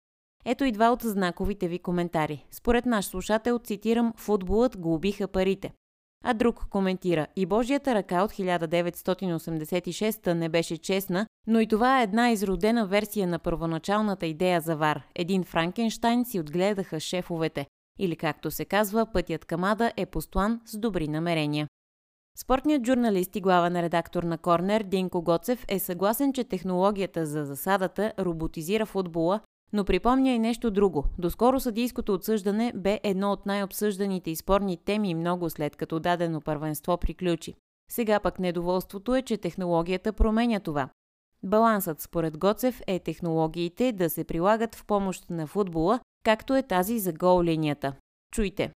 Ето 0.46 0.66
и 0.66 0.72
два 0.72 0.90
от 0.90 1.02
знаковите 1.02 1.68
ви 1.68 1.80
коментари. 1.80 2.46
Според 2.52 2.86
наш 2.86 3.06
слушател, 3.06 3.60
цитирам, 3.60 4.14
футболът 4.18 4.78
го 4.78 4.94
убиха 4.94 5.28
парите. 5.28 5.72
А 6.24 6.34
друг 6.34 6.66
коментира, 6.70 7.28
и 7.36 7.46
Божията 7.46 7.96
ръка 7.96 8.24
от 8.24 8.32
1986 8.32 10.34
не 10.34 10.50
беше 10.50 10.78
честна, 10.78 11.28
но 11.48 11.60
и 11.60 11.68
това 11.68 12.00
е 12.00 12.04
една 12.04 12.32
изродена 12.32 12.88
версия 12.88 13.28
на 13.28 13.40
първоначалната 13.40 14.26
идея 14.26 14.62
за 14.62 14.76
Вар. 14.76 15.04
Един 15.16 15.44
Франкенштайн 15.44 16.26
си 16.26 16.40
отгледаха 16.40 17.00
шефовете. 17.00 17.66
Или 18.00 18.16
както 18.16 18.52
се 18.52 18.66
казва, 18.66 19.06
пътят 19.14 19.46
към 19.46 19.64
Ада 19.64 19.92
е 19.98 20.06
послан 20.06 20.62
с 20.66 20.78
добри 20.78 21.08
намерения. 21.08 21.68
Спортният 22.42 22.86
журналист 22.86 23.36
и 23.36 23.42
главен 23.42 23.82
редактор 23.82 24.24
на 24.24 24.38
Корнер 24.38 24.84
Динко 24.84 25.22
Гоцев 25.22 25.66
е 25.68 25.80
съгласен, 25.80 26.34
че 26.34 26.44
технологията 26.44 27.26
за 27.26 27.46
засадата 27.46 28.14
роботизира 28.20 28.86
футбола, 28.86 29.40
но 29.74 29.86
припомня 29.86 30.32
и 30.32 30.40
нещо 30.40 30.72
друго. 30.72 31.06
Доскоро 31.18 31.60
съдийското 31.60 32.14
отсъждане 32.14 32.72
бе 32.76 33.00
едно 33.04 33.32
от 33.32 33.46
най-обсъжданите 33.46 34.32
и 34.32 34.36
спорни 34.36 34.78
теми 34.78 35.16
много 35.16 35.50
след 35.50 35.76
като 35.76 36.00
дадено 36.00 36.42
първенство 36.42 36.98
приключи. 36.98 37.54
Сега 37.92 38.20
пък 38.20 38.40
недоволството 38.40 39.16
е, 39.16 39.22
че 39.22 39.38
технологията 39.38 40.14
променя 40.14 40.60
това. 40.60 40.90
Балансът 41.44 42.02
според 42.02 42.38
Гоцев 42.38 42.82
е 42.88 43.00
технологиите 43.00 43.92
да 43.92 44.10
се 44.10 44.24
прилагат 44.24 44.76
в 44.76 44.86
помощ 44.86 45.30
на 45.30 45.48
футбола, 45.48 46.00
както 46.24 46.56
е 46.56 46.64
тази 46.64 47.00
за 47.00 47.14
гол 47.14 47.44
линията. 47.44 47.94
Чуйте! 48.34 48.72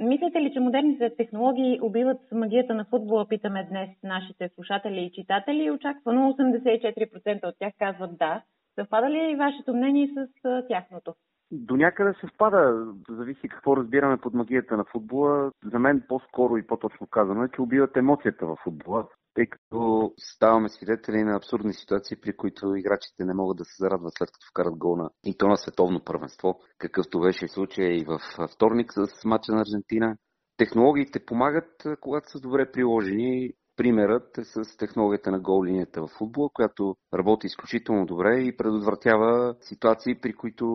Мислите 0.00 0.40
ли, 0.40 0.52
че 0.52 0.60
модерните 0.60 1.16
технологии 1.16 1.80
убиват 1.82 2.20
магията 2.32 2.74
на 2.74 2.84
футбола, 2.84 3.28
питаме 3.28 3.66
днес 3.70 3.90
нашите 4.04 4.48
слушатели 4.54 5.00
и 5.00 5.12
читатели. 5.12 5.70
Очаквано 5.70 6.32
84% 6.32 7.48
от 7.48 7.54
тях 7.58 7.72
казват 7.78 8.18
да. 8.18 8.42
Съвпада 8.74 9.10
ли 9.10 9.30
и 9.30 9.36
вашето 9.36 9.74
мнение 9.74 10.08
с 10.14 10.28
тяхното? 10.68 11.14
До 11.50 11.76
някъде 11.76 12.14
съвпада. 12.20 12.86
Зависи 13.08 13.48
какво 13.48 13.76
разбираме 13.76 14.16
под 14.16 14.34
магията 14.34 14.76
на 14.76 14.84
футбола. 14.84 15.50
За 15.72 15.78
мен 15.78 16.02
по-скоро 16.08 16.56
и 16.56 16.66
по-точно 16.66 17.06
казано 17.06 17.44
е, 17.44 17.48
че 17.48 17.62
убиват 17.62 17.96
емоцията 17.96 18.46
в 18.46 18.56
футбола 18.64 19.06
тъй 19.34 19.46
като 19.46 20.12
ставаме 20.18 20.68
свидетели 20.68 21.22
на 21.22 21.36
абсурдни 21.36 21.74
ситуации, 21.74 22.16
при 22.16 22.36
които 22.36 22.74
играчите 22.76 23.24
не 23.24 23.34
могат 23.34 23.56
да 23.56 23.64
се 23.64 23.74
зарадват 23.78 24.12
след 24.18 24.30
като 24.32 24.46
вкарат 24.50 24.76
гол 24.76 24.96
на 24.96 25.10
и 25.24 25.36
то 25.38 25.48
на 25.48 25.56
световно 25.56 26.04
първенство, 26.04 26.60
какъвто 26.78 27.20
беше 27.20 27.48
случай 27.48 27.86
и 27.86 28.04
в 28.04 28.20
вторник 28.54 28.92
с 28.92 29.24
матча 29.24 29.52
на 29.52 29.60
Аржентина. 29.60 30.16
Технологиите 30.56 31.24
помагат, 31.24 31.86
когато 32.00 32.30
са 32.30 32.40
добре 32.40 32.70
приложени. 32.72 33.52
Примерът 33.76 34.38
е 34.38 34.44
с 34.44 34.76
технологията 34.76 35.30
на 35.30 35.40
гол 35.40 35.64
линията 35.64 36.02
в 36.02 36.08
футбола, 36.18 36.50
която 36.54 36.96
работи 37.14 37.46
изключително 37.46 38.06
добре 38.06 38.40
и 38.40 38.56
предотвратява 38.56 39.56
ситуации, 39.60 40.20
при 40.20 40.32
които 40.32 40.66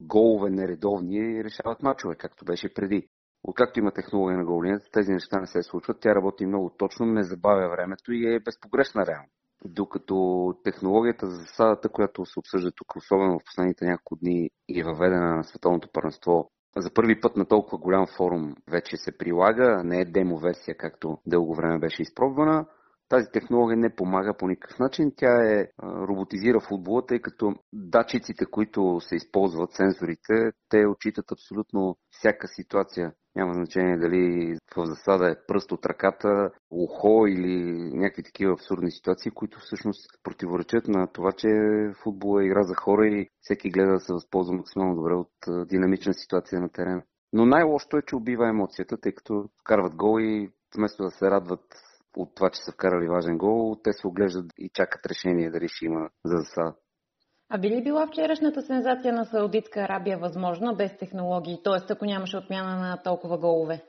голове 0.00 0.50
нередовни 0.50 1.44
решават 1.44 1.82
мачове, 1.82 2.16
както 2.16 2.44
беше 2.44 2.74
преди. 2.74 3.08
Откакто 3.48 3.78
има 3.78 3.90
технология 3.90 4.38
на 4.38 4.44
голинята, 4.44 4.90
тези 4.92 5.12
неща 5.12 5.40
не 5.40 5.46
се 5.46 5.62
случват. 5.62 6.00
Тя 6.00 6.14
работи 6.14 6.46
много 6.46 6.70
точно, 6.70 7.06
не 7.06 7.22
забавя 7.22 7.68
времето 7.68 8.12
и 8.12 8.34
е 8.34 8.40
безпогрешна 8.40 9.06
реално. 9.06 9.28
Докато 9.64 10.54
технологията 10.64 11.26
за 11.26 11.36
засадата, 11.36 11.88
която 11.88 12.26
се 12.26 12.38
обсъжда 12.38 12.70
тук, 12.70 12.96
особено 12.96 13.38
в 13.38 13.44
последните 13.44 13.84
няколко 13.84 14.16
дни 14.16 14.50
и 14.68 14.80
е 14.80 14.84
въведена 14.84 15.36
на 15.36 15.44
световното 15.44 15.88
първенство, 15.92 16.50
за 16.76 16.94
първи 16.94 17.20
път 17.20 17.36
на 17.36 17.44
толкова 17.44 17.78
голям 17.78 18.06
форум 18.16 18.54
вече 18.70 18.96
се 18.96 19.18
прилага, 19.18 19.82
не 19.84 20.00
е 20.00 20.04
демо 20.04 20.38
версия, 20.38 20.76
както 20.76 21.18
дълго 21.26 21.54
време 21.54 21.78
беше 21.78 22.02
изпробвана. 22.02 22.66
Тази 23.08 23.26
технология 23.32 23.76
не 23.76 23.94
помага 23.94 24.34
по 24.38 24.48
никакъв 24.48 24.78
начин. 24.78 25.12
Тя 25.16 25.60
е 25.60 25.68
роботизира 25.82 26.60
футбола, 26.60 27.06
тъй 27.06 27.20
като 27.20 27.54
датчиците, 27.72 28.46
които 28.46 29.00
се 29.00 29.16
използват, 29.16 29.72
сензорите, 29.72 30.52
те 30.68 30.86
отчитат 30.86 31.32
абсолютно 31.32 31.96
всяка 32.10 32.48
ситуация. 32.48 33.12
Няма 33.36 33.54
значение 33.54 33.98
дали 33.98 34.56
в 34.76 34.86
засада 34.86 35.30
е 35.30 35.46
пръст 35.46 35.72
от 35.72 35.86
ръката, 35.86 36.50
ухо 36.70 37.26
или 37.26 37.72
някакви 37.94 38.22
такива 38.22 38.52
абсурдни 38.52 38.90
ситуации, 38.90 39.30
които 39.30 39.58
всъщност 39.60 40.10
противоречат 40.22 40.88
на 40.88 41.06
това, 41.06 41.32
че 41.32 41.48
футбол 42.02 42.40
е 42.40 42.44
игра 42.44 42.62
за 42.62 42.74
хора 42.74 43.06
и 43.06 43.28
всеки 43.40 43.70
гледа 43.70 43.92
да 43.92 44.00
се 44.00 44.12
възползва 44.12 44.54
максимално 44.54 44.94
добре 44.94 45.14
от 45.14 45.68
динамична 45.68 46.14
ситуация 46.14 46.60
на 46.60 46.68
терена. 46.68 47.02
Но 47.32 47.46
най-лошото 47.46 47.96
е, 47.96 48.02
че 48.02 48.16
убива 48.16 48.48
емоцията, 48.48 48.96
тъй 49.00 49.12
като 49.12 49.48
вкарват 49.60 49.94
гол 49.96 50.20
и 50.20 50.50
вместо 50.76 51.02
да 51.02 51.10
се 51.10 51.30
радват 51.30 51.64
от 52.18 52.34
това, 52.34 52.50
че 52.50 52.60
са 52.64 52.72
вкарали 52.72 53.08
важен 53.08 53.38
гол, 53.38 53.76
те 53.84 53.92
се 53.92 54.06
оглеждат 54.06 54.52
и 54.58 54.70
чакат 54.74 55.06
решение 55.06 55.50
дали 55.50 55.68
ще 55.68 55.84
има 55.84 56.08
за 56.24 56.36
засада. 56.36 56.74
А 57.50 57.58
би 57.58 57.70
ли 57.70 57.82
била 57.82 58.06
вчерашната 58.06 58.62
сензация 58.62 59.12
на 59.12 59.24
Саудитска 59.24 59.80
Арабия 59.80 60.18
възможна 60.18 60.74
без 60.74 60.98
технологии, 60.98 61.60
т.е. 61.64 61.92
ако 61.92 62.04
нямаше 62.04 62.36
отмяна 62.36 62.76
на 62.76 63.02
толкова 63.02 63.38
голове? 63.38 63.84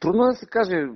Трудно 0.00 0.24
е 0.24 0.28
да 0.28 0.34
се 0.34 0.46
каже. 0.46 0.86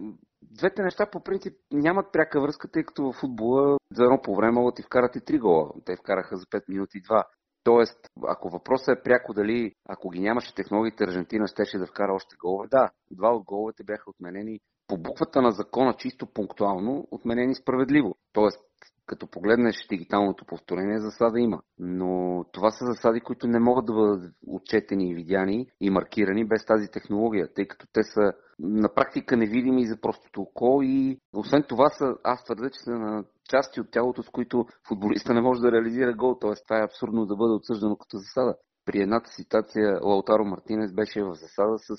Двете 0.42 0.82
неща 0.82 1.06
по 1.12 1.20
принцип 1.20 1.54
нямат 1.72 2.12
пряка 2.12 2.40
връзка, 2.40 2.68
тъй 2.70 2.84
като 2.84 3.02
в 3.02 3.20
футбола 3.20 3.78
за 3.92 4.04
едно 4.04 4.22
по 4.22 4.34
време 4.36 4.52
могат 4.52 4.78
и 4.78 4.82
вкарат 4.82 5.16
и 5.16 5.24
три 5.24 5.38
гола. 5.38 5.70
Те 5.84 5.96
вкараха 5.96 6.36
за 6.36 6.46
5 6.46 6.62
минути 6.68 7.00
два. 7.00 7.24
Тоест, 7.64 7.98
ако 8.28 8.48
въпросът 8.48 8.98
е 8.98 9.02
пряко 9.02 9.34
дали, 9.34 9.74
ако 9.88 10.10
ги 10.10 10.20
нямаше 10.20 10.54
технологиите, 10.54 11.04
Аржентина 11.04 11.46
щеше 11.46 11.78
да 11.78 11.86
вкара 11.86 12.14
още 12.14 12.36
голове, 12.40 12.68
да, 12.70 12.90
два 13.10 13.28
от 13.28 13.44
головете 13.44 13.84
бяха 13.84 14.10
отменени 14.10 14.60
по 14.90 14.96
буквата 14.96 15.42
на 15.42 15.50
закона 15.50 15.94
чисто 15.98 16.26
пунктуално, 16.26 17.06
отменени 17.10 17.54
справедливо. 17.54 18.14
Тоест, 18.32 18.60
като 19.06 19.26
погледнеш 19.26 19.86
дигиталното 19.90 20.44
повторение, 20.44 21.00
засада 21.00 21.40
има. 21.40 21.60
Но 21.78 22.44
това 22.52 22.70
са 22.70 22.84
засади, 22.84 23.20
които 23.20 23.46
не 23.46 23.60
могат 23.60 23.86
да 23.86 23.92
бъдат 23.92 24.32
отчетени 24.46 25.10
и 25.10 25.14
видяни 25.14 25.66
и 25.80 25.90
маркирани 25.90 26.44
без 26.44 26.64
тази 26.64 26.88
технология, 26.88 27.48
тъй 27.54 27.66
като 27.66 27.86
те 27.92 28.02
са 28.02 28.32
на 28.58 28.94
практика 28.94 29.36
невидими 29.36 29.86
за 29.86 30.00
простото 30.00 30.42
око 30.42 30.80
и 30.82 31.18
освен 31.34 31.64
това 31.68 31.88
са, 31.88 32.14
аз 32.24 32.44
твърда, 32.44 32.70
че 32.70 32.80
са 32.80 32.90
на 32.90 33.24
части 33.50 33.80
от 33.80 33.90
тялото, 33.90 34.22
с 34.22 34.28
които 34.28 34.66
футболиста 34.88 35.34
не 35.34 35.40
може 35.40 35.60
да 35.60 35.72
реализира 35.72 36.14
гол, 36.14 36.38
т.е. 36.40 36.52
това 36.66 36.78
е 36.78 36.84
абсурдно 36.84 37.26
да 37.26 37.36
бъде 37.36 37.52
отсъждано 37.52 37.96
като 37.96 38.16
засада. 38.16 38.54
При 38.90 39.00
едната 39.00 39.30
ситуация 39.30 40.00
Лаутаро 40.02 40.44
Мартинес 40.44 40.92
беше 40.92 41.22
в 41.22 41.34
засада 41.34 41.78
с 41.78 41.96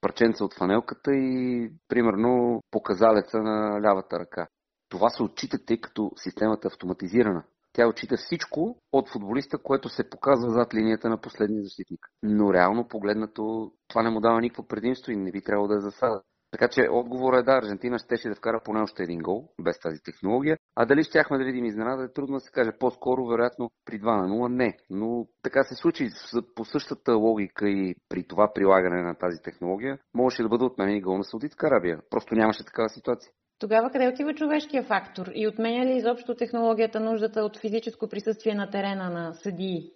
парченца 0.00 0.44
от 0.44 0.54
фанелката 0.54 1.14
и 1.14 1.70
примерно 1.88 2.62
показалеца 2.70 3.38
на 3.38 3.80
лявата 3.82 4.18
ръка. 4.18 4.46
Това 4.88 5.10
се 5.10 5.22
отчита, 5.22 5.58
тъй 5.64 5.80
като 5.80 6.10
системата 6.16 6.68
е 6.68 6.72
автоматизирана. 6.72 7.44
Тя 7.72 7.88
отчита 7.88 8.16
всичко 8.16 8.76
от 8.92 9.10
футболиста, 9.10 9.58
което 9.58 9.88
се 9.88 10.10
показва 10.10 10.50
зад 10.50 10.74
линията 10.74 11.08
на 11.08 11.20
последния 11.20 11.62
защитник. 11.62 12.00
Но 12.22 12.52
реално 12.52 12.88
погледнато 12.88 13.72
това 13.88 14.02
не 14.02 14.10
му 14.10 14.20
дава 14.20 14.40
никакво 14.40 14.66
предимство 14.66 15.12
и 15.12 15.16
не 15.16 15.32
би 15.32 15.42
трябвало 15.42 15.68
да 15.68 15.76
е 15.76 15.80
засада. 15.80 16.22
Така 16.50 16.68
че 16.68 16.88
отговорът 16.90 17.40
е 17.40 17.42
да, 17.42 17.52
Аржентина 17.52 17.98
щеше 17.98 18.28
да 18.28 18.34
вкара 18.34 18.60
поне 18.64 18.80
още 18.80 19.02
един 19.02 19.18
гол, 19.18 19.48
без 19.60 19.80
тази 19.80 20.02
технология. 20.02 20.56
А 20.76 20.86
дали 20.86 21.04
щяхме 21.04 21.38
да 21.38 21.44
видим 21.44 21.64
изненада, 21.64 22.04
е 22.04 22.12
трудно 22.12 22.36
да 22.36 22.40
се 22.40 22.52
каже. 22.52 22.70
По-скоро, 22.78 23.26
вероятно, 23.26 23.70
при 23.84 24.00
2 24.00 24.04
на 24.04 24.28
0 24.28 24.48
не. 24.48 24.76
Но 24.90 25.26
така 25.42 25.62
се 25.62 25.74
случи 25.74 26.08
по 26.54 26.64
същата 26.64 27.12
логика 27.14 27.68
и 27.68 27.94
при 28.08 28.24
това 28.24 28.52
прилагане 28.54 29.02
на 29.02 29.14
тази 29.14 29.42
технология, 29.42 29.98
можеше 30.14 30.42
да 30.42 30.48
бъде 30.48 30.64
отменен 30.64 30.96
и 30.96 31.00
гол 31.00 31.18
на 31.18 31.24
Саудитска 31.24 31.66
Арабия. 31.66 32.00
Просто 32.10 32.34
нямаше 32.34 32.64
такава 32.64 32.88
ситуация. 32.88 33.32
Тогава 33.58 33.90
къде 33.90 34.08
отива 34.08 34.34
човешкия 34.34 34.82
фактор 34.82 35.26
и 35.34 35.48
отменя 35.48 35.86
ли 35.86 35.96
изобщо 35.96 36.34
технологията 36.34 37.00
нуждата 37.00 37.40
от 37.40 37.60
физическо 37.60 38.08
присъствие 38.08 38.54
на 38.54 38.70
терена 38.70 39.10
на 39.10 39.34
съдии? 39.34 39.92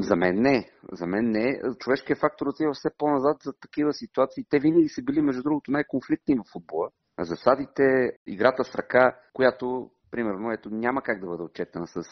За 0.00 0.16
мен 0.16 0.42
не. 0.42 0.70
За 0.92 1.06
мен 1.06 1.30
не. 1.30 1.60
Човешкият 1.78 2.18
фактор 2.18 2.46
отива 2.46 2.72
все 2.72 2.90
по-назад 2.98 3.36
за 3.44 3.52
такива 3.60 3.92
ситуации. 3.92 4.46
Те 4.50 4.58
винаги 4.58 4.88
са 4.88 5.02
били, 5.02 5.22
между 5.22 5.42
другото, 5.42 5.70
най-конфликтни 5.70 6.36
в 6.36 6.52
футбола. 6.52 6.88
Засадите, 7.20 8.12
играта 8.26 8.64
с 8.64 8.74
ръка, 8.74 9.16
която 9.32 9.90
примерно, 10.10 10.52
ето 10.52 10.70
няма 10.70 11.02
как 11.02 11.20
да 11.20 11.26
бъде 11.26 11.42
отчетена 11.42 11.86
с 11.86 12.02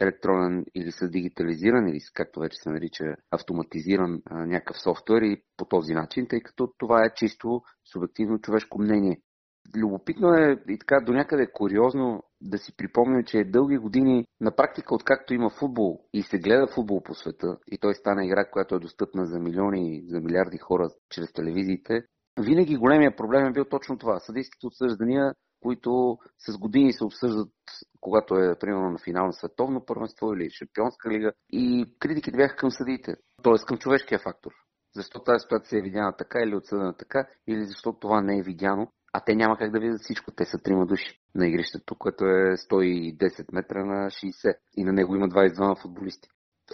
електронен 0.00 0.64
или 0.74 0.92
с 0.92 1.08
дигитализиран 1.08 1.88
или 1.88 2.00
с, 2.00 2.10
както 2.10 2.40
вече 2.40 2.56
се 2.62 2.70
нарича, 2.70 3.04
автоматизиран 3.30 4.22
някакъв 4.30 4.80
софтуер 4.80 5.22
и 5.22 5.42
по 5.56 5.64
този 5.64 5.94
начин, 5.94 6.26
тъй 6.28 6.40
като 6.40 6.72
това 6.78 7.04
е 7.04 7.14
чисто 7.14 7.62
субективно 7.92 8.38
човешко 8.38 8.82
мнение. 8.82 9.20
Любопитно 9.76 10.34
е 10.34 10.62
и 10.68 10.78
така 10.78 11.00
до 11.00 11.12
някъде 11.12 11.52
куриозно 11.52 12.22
да 12.40 12.58
си 12.58 12.76
припомним, 12.76 13.24
че 13.24 13.44
дълги 13.44 13.78
години 13.78 14.26
на 14.40 14.56
практика, 14.56 14.94
откакто 14.94 15.34
има 15.34 15.50
футбол 15.50 16.00
и 16.12 16.22
се 16.22 16.38
гледа 16.38 16.66
футбол 16.66 17.02
по 17.02 17.14
света, 17.14 17.58
и 17.66 17.78
той 17.78 17.94
стана 17.94 18.24
игра, 18.24 18.50
която 18.50 18.74
е 18.74 18.78
достъпна 18.78 19.26
за 19.26 19.38
милиони, 19.38 20.04
за 20.06 20.20
милиарди 20.20 20.58
хора 20.58 20.88
чрез 21.10 21.32
телевизиите, 21.32 22.02
винаги 22.40 22.76
големия 22.76 23.16
проблем 23.16 23.46
е 23.46 23.52
бил 23.52 23.64
точно 23.64 23.98
това. 23.98 24.18
Съдийските 24.18 24.66
отсъждания, 24.66 25.34
които 25.60 26.18
с 26.38 26.58
години 26.58 26.92
се 26.92 27.04
обсъждат, 27.04 27.52
когато 28.00 28.34
е, 28.34 28.58
примерно, 28.58 28.90
на 28.90 28.98
финал 28.98 29.26
на 29.26 29.32
световно 29.32 29.84
първенство 29.84 30.34
или 30.34 30.50
шампионска 30.50 31.10
лига, 31.10 31.32
и 31.52 31.94
критиките 31.98 32.36
бяха 32.36 32.56
към 32.56 32.70
съдиите, 32.70 33.16
т.е. 33.42 33.66
към 33.66 33.78
човешкия 33.78 34.18
фактор. 34.18 34.52
Защо 34.96 35.22
тази 35.22 35.42
ситуация 35.42 35.78
е 35.78 35.82
видяна 35.82 36.16
така 36.16 36.38
или 36.40 36.56
отсъдена 36.56 36.96
така, 36.96 37.26
или 37.46 37.64
защо 37.64 37.92
това 37.92 38.20
не 38.20 38.38
е 38.38 38.42
видяно 38.42 38.92
а 39.12 39.20
те 39.20 39.34
няма 39.34 39.56
как 39.56 39.72
да 39.72 39.80
видят 39.80 40.00
всичко. 40.00 40.30
Те 40.30 40.44
са 40.44 40.58
трима 40.58 40.86
души 40.86 41.20
на 41.34 41.48
игрището, 41.48 41.94
което 41.94 42.24
е 42.24 42.56
110 42.56 43.52
метра 43.52 43.84
на 43.84 44.10
60 44.10 44.56
и 44.76 44.84
на 44.84 44.92
него 44.92 45.16
има 45.16 45.28
22 45.28 45.82
футболисти. 45.82 46.28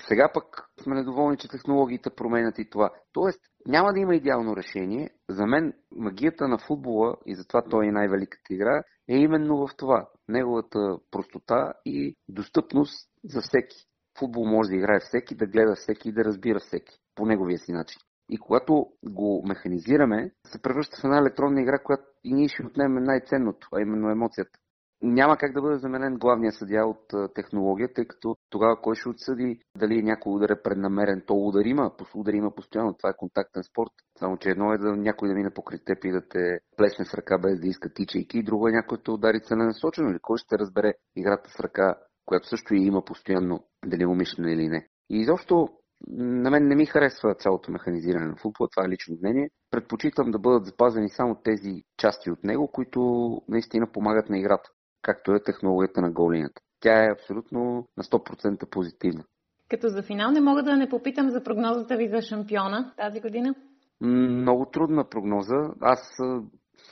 Сега 0.09 0.31
пък 0.35 0.44
сме 0.83 0.94
недоволни, 0.94 1.37
че 1.37 1.49
технологиите 1.49 2.11
променят 2.11 2.59
и 2.59 2.70
това. 2.70 2.90
Тоест, 3.12 3.40
няма 3.66 3.92
да 3.92 4.01
има 4.01 4.14
идеално 4.16 4.57
решение. 4.57 5.11
За 5.29 5.46
мен 5.46 5.72
магията 5.90 6.49
на 6.49 6.59
футбола, 6.59 7.16
и 7.27 7.35
затова 7.35 7.62
той 7.62 7.87
е 7.87 7.92
най-великата 7.92 8.55
игра, 8.55 8.83
е 9.09 9.16
именно 9.16 9.66
в 9.66 9.77
това. 9.77 10.09
Неговата 10.29 10.99
простота 11.11 11.72
и 11.85 12.16
достъпност 12.29 13.11
за 13.25 13.40
всеки. 13.40 13.77
Футбол 14.18 14.44
може 14.46 14.68
да 14.68 14.77
играе 14.77 15.01
всеки, 15.01 15.35
да 15.35 15.46
гледа 15.46 15.75
всеки 15.75 16.09
и 16.09 16.12
да 16.12 16.25
разбира 16.25 16.61
всеки 16.61 16.99
по 17.14 17.27
неговия 17.27 17.59
си 17.59 17.72
начин. 17.72 18.01
И 18.31 18.38
когато 18.38 18.87
го 19.05 19.42
механизираме, 19.46 20.31
се 20.46 20.62
превръща 20.62 20.96
в 21.01 21.05
една 21.05 21.18
електронна 21.18 21.61
игра, 21.61 21.79
която 21.79 22.05
и 22.27 22.33
ние 22.35 22.49
ще 22.49 22.67
отнемем 22.67 23.05
най-ценното, 23.05 23.69
а 23.73 23.81
именно 23.81 24.11
емоцията. 24.11 24.59
Няма 25.03 25.37
как 25.37 25.53
да 25.53 25.62
бъде 25.62 25.79
заменен 25.79 26.19
главния 26.19 26.53
съдия 26.53 26.87
от 26.87 27.35
технология, 27.35 27.93
тъй 27.95 28.05
като 28.05 28.37
тогава 28.51 28.81
кой 28.81 28.95
ще 28.97 29.09
отсъди 29.09 29.61
дали 29.79 30.03
някой 30.03 30.33
удар 30.33 30.49
е 30.49 30.62
преднамерен, 30.62 31.23
то 31.27 31.35
удар 31.35 31.65
има, 31.65 31.93
удар 32.15 32.33
има 32.33 32.55
постоянно, 32.55 32.95
това 32.95 33.11
е 33.11 33.17
контактен 33.17 33.62
спорт. 33.62 33.91
Само, 34.19 34.37
че 34.37 34.51
едно 34.51 34.73
е 34.73 34.79
да 34.79 34.97
някой 34.97 35.29
да 35.29 35.35
мине 35.35 35.51
покрай 35.51 35.79
теб 35.85 36.05
и 36.05 36.11
да 36.11 36.29
те 36.29 36.59
плесне 36.77 37.05
с 37.05 37.15
ръка 37.15 37.39
без 37.39 37.61
да 37.61 37.67
иска 37.67 37.95
тичайки, 37.95 38.43
друго 38.43 38.69
е 38.69 38.73
някой 38.73 38.99
да 39.05 39.12
удари 39.12 39.41
целенасочено 39.41 40.11
или 40.11 40.19
кой 40.23 40.39
ще 40.39 40.59
разбере 40.59 40.95
играта 41.17 41.51
с 41.51 41.61
ръка, 41.61 41.95
която 42.27 42.49
също 42.49 42.75
и 42.75 42.87
има 42.87 43.05
постоянно, 43.05 43.65
дали 43.87 44.07
умишлено 44.07 44.49
или 44.49 44.69
не. 44.69 44.89
И 45.11 45.21
изобщо 45.21 45.69
на 46.09 46.51
мен 46.51 46.69
не 46.69 46.75
ми 46.75 46.87
харесва 46.87 47.35
цялото 47.35 47.73
механизиране 47.73 48.27
на 48.27 48.37
футбола, 48.37 48.69
това 48.73 48.87
е 48.87 48.89
лично 48.89 49.17
мнение. 49.21 49.51
Предпочитам 49.71 50.31
да 50.31 50.39
бъдат 50.39 50.65
запазени 50.65 51.09
само 51.09 51.35
тези 51.35 51.83
части 51.97 52.31
от 52.31 52.45
него, 52.45 52.69
които 52.69 53.01
наистина 53.49 53.87
помагат 53.93 54.29
на 54.31 54.39
играта, 54.39 54.71
както 55.03 55.33
е 55.33 55.43
технологията 55.43 56.01
на 56.01 56.11
голинята. 56.11 56.63
Тя 56.81 57.05
е 57.05 57.13
абсолютно 57.13 57.89
на 57.97 58.03
100% 58.03 58.71
позитивна. 58.71 59.25
Като 59.71 59.89
за 59.89 60.03
финал 60.03 60.31
не 60.31 60.41
мога 60.41 60.63
да 60.63 60.77
не 60.77 60.89
попитам 60.89 61.31
за 61.31 61.43
прогнозата 61.43 61.97
ви 61.97 62.09
за 62.09 62.23
шампиона 62.23 62.95
тази 62.97 63.21
година. 63.21 63.55
Много 64.01 64.67
трудна 64.67 65.09
прогноза. 65.09 65.71
Аз 65.81 66.19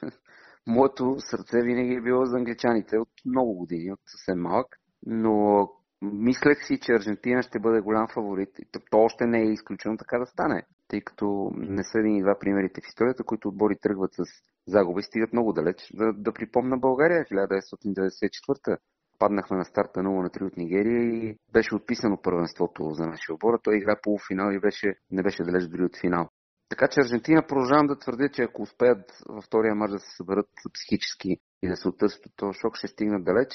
моето 0.66 1.16
сърце 1.18 1.62
винаги 1.62 1.94
е 1.94 2.00
било 2.00 2.24
за 2.24 2.36
англичаните 2.36 2.98
от 2.98 3.08
много 3.26 3.54
години, 3.54 3.92
от 3.92 4.00
съвсем 4.06 4.42
малък. 4.42 4.66
Но 5.06 5.68
Мислех 6.12 6.66
си, 6.66 6.78
че 6.82 6.92
Аржентина 6.92 7.42
ще 7.42 7.58
бъде 7.58 7.80
голям 7.80 8.08
фаворит. 8.14 8.48
То 8.90 8.98
още 8.98 9.26
не 9.26 9.40
е 9.40 9.52
изключено 9.52 9.96
така 9.96 10.18
да 10.18 10.26
стане, 10.26 10.62
тъй 10.88 11.00
като 11.00 11.50
не 11.54 11.84
са 11.84 11.98
един 11.98 12.16
и 12.16 12.22
два 12.22 12.38
примерите 12.38 12.80
в 12.80 12.88
историята, 12.88 13.24
които 13.24 13.48
отбори 13.48 13.76
тръгват 13.80 14.14
с 14.14 14.24
загуби, 14.66 15.02
стигат 15.02 15.32
много 15.32 15.52
далеч. 15.52 15.76
Да, 15.94 16.12
да 16.12 16.32
припомна 16.32 16.78
България 16.78 17.24
1994 17.24 18.76
паднахме 19.18 19.56
на 19.56 19.64
старта 19.64 20.00
0 20.00 20.22
на 20.22 20.30
3 20.30 20.46
от 20.46 20.56
Нигерия 20.56 21.02
и 21.02 21.38
беше 21.52 21.74
отписано 21.74 22.22
първенството 22.22 22.90
за 22.90 23.06
нашия 23.06 23.34
отбор. 23.34 23.60
Той 23.62 23.76
игра 23.76 24.00
полуфинал 24.02 24.52
и 24.52 24.60
беше, 24.60 24.94
не 25.10 25.22
беше 25.22 25.44
далеч 25.44 25.66
дори 25.68 25.84
от 25.84 26.00
финал. 26.00 26.28
Така 26.68 26.88
че 26.88 27.00
Аржентина 27.00 27.46
продължавам 27.46 27.86
да 27.86 27.98
твърдя, 27.98 28.28
че 28.28 28.42
ако 28.42 28.62
успеят 28.62 29.12
във 29.28 29.44
втория 29.44 29.74
мач 29.74 29.90
да 29.90 29.98
се 29.98 30.16
съберат 30.16 30.46
психически 30.72 31.36
и 31.62 31.68
да 31.68 31.76
се 31.76 31.88
оттърсят 31.88 32.26
от 32.26 32.32
този 32.36 32.58
шок, 32.58 32.76
ще 32.76 32.88
стигнат 32.88 33.24
далеч. 33.24 33.48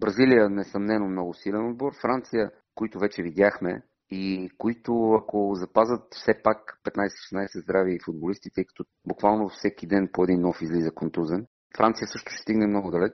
Бразилия 0.00 0.50
несъмнено 0.50 1.08
много 1.08 1.34
силен 1.34 1.70
отбор. 1.70 1.92
Франция, 2.02 2.50
които 2.74 2.98
вече 2.98 3.22
видяхме 3.22 3.82
и 4.10 4.50
които 4.58 5.12
ако 5.12 5.54
запазят 5.54 6.14
все 6.14 6.42
пак 6.42 6.80
15-16 6.84 7.62
здрави 7.62 7.98
футболисти, 8.04 8.50
тъй 8.54 8.64
като 8.64 8.84
буквално 9.06 9.48
всеки 9.48 9.86
ден 9.86 10.08
по 10.12 10.24
един 10.24 10.40
нов 10.40 10.62
излиза 10.62 10.90
контузен. 10.90 11.46
Франция 11.76 12.08
също 12.08 12.32
ще 12.32 12.42
стигне 12.42 12.66
много 12.66 12.90
далеч. 12.90 13.12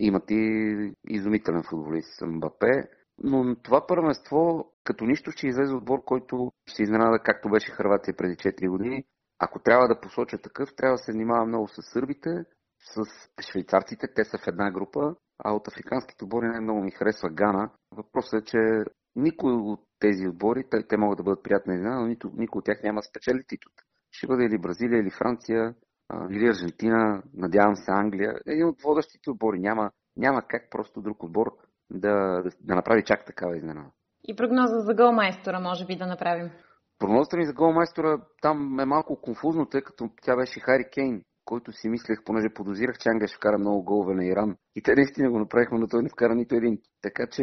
Имат 0.00 0.30
и 0.30 0.94
изумителен 1.08 1.62
футболист 1.70 2.22
Мбапе. 2.26 2.88
Но 3.18 3.56
това 3.62 3.86
първенство 3.86 4.72
като 4.84 5.04
нищо 5.04 5.30
ще 5.30 5.46
излезе 5.46 5.74
отбор, 5.74 6.04
който 6.04 6.52
ще 6.66 6.82
изненада 6.82 7.18
както 7.18 7.50
беше 7.50 7.72
Харватия 7.72 8.16
преди 8.16 8.36
4 8.36 8.68
години. 8.68 9.04
Ако 9.38 9.58
трябва 9.58 9.88
да 9.88 10.00
посоча 10.00 10.38
такъв, 10.38 10.74
трябва 10.76 10.94
да 10.94 11.02
се 11.02 11.12
внимава 11.12 11.46
много 11.46 11.68
с 11.68 11.82
сърбите, 11.82 12.44
с 12.78 13.04
швейцарците. 13.50 14.06
Те 14.14 14.24
са 14.24 14.38
в 14.38 14.46
една 14.46 14.70
група 14.70 15.14
а 15.38 15.52
от 15.52 15.68
африканските 15.68 16.24
отбори 16.24 16.46
най-много 16.46 16.80
ми 16.80 16.90
харесва 16.90 17.30
Гана. 17.30 17.70
Въпросът 17.96 18.42
е, 18.42 18.44
че 18.44 18.58
никой 19.16 19.52
от 19.52 19.80
тези 19.98 20.28
отбори, 20.28 20.64
те, 20.70 20.86
те 20.88 20.96
могат 20.96 21.16
да 21.16 21.22
бъдат 21.22 21.42
приятни 21.42 21.74
изненада, 21.74 22.00
но 22.00 22.06
нито, 22.06 22.30
никой 22.34 22.58
от 22.58 22.64
тях 22.64 22.82
няма 22.82 23.02
спечели 23.02 23.44
титул. 23.48 23.72
Ще 24.10 24.26
бъде 24.26 24.44
или 24.44 24.58
Бразилия, 24.58 25.00
или 25.00 25.10
Франция, 25.10 25.74
или 26.30 26.48
Аржентина, 26.48 27.22
надявам 27.34 27.76
се 27.76 27.90
Англия. 27.90 28.34
Един 28.46 28.66
от 28.68 28.82
водещите 28.82 29.30
отбори. 29.30 29.58
Няма, 29.58 29.90
няма 30.16 30.42
как 30.48 30.70
просто 30.70 31.00
друг 31.00 31.22
отбор 31.22 31.52
да, 31.90 32.42
да, 32.42 32.50
да 32.60 32.74
направи 32.74 33.04
чак 33.04 33.24
такава 33.26 33.56
изненада. 33.56 33.90
И 34.24 34.36
прогноза 34.36 34.80
за 34.80 34.94
голмайстора 34.94 35.60
може 35.60 35.86
би 35.86 35.96
да 35.96 36.06
направим. 36.06 36.50
Прогнозата 36.98 37.36
ми 37.36 37.46
за 37.46 37.52
голмайстора 37.52 38.20
там 38.42 38.80
е 38.80 38.84
малко 38.84 39.20
конфузно, 39.20 39.66
тъй 39.66 39.82
като 39.82 40.10
тя 40.22 40.36
беше 40.36 40.60
Хари 40.60 40.84
Кейн 40.92 41.22
който 41.44 41.72
си 41.72 41.88
мислех, 41.88 42.18
понеже 42.24 42.48
подозирах, 42.54 42.98
че 42.98 43.08
Англия 43.08 43.28
ще 43.28 43.36
вкара 43.36 43.58
много 43.58 43.84
голове 43.84 44.14
на 44.14 44.26
Иран. 44.26 44.56
И 44.76 44.82
те 44.82 44.94
наистина 44.94 45.30
го 45.30 45.38
направихме, 45.38 45.78
но 45.78 45.88
той 45.88 46.02
не 46.02 46.08
вкара 46.08 46.34
нито 46.34 46.54
един. 46.54 46.78
Така 47.02 47.26
че 47.32 47.42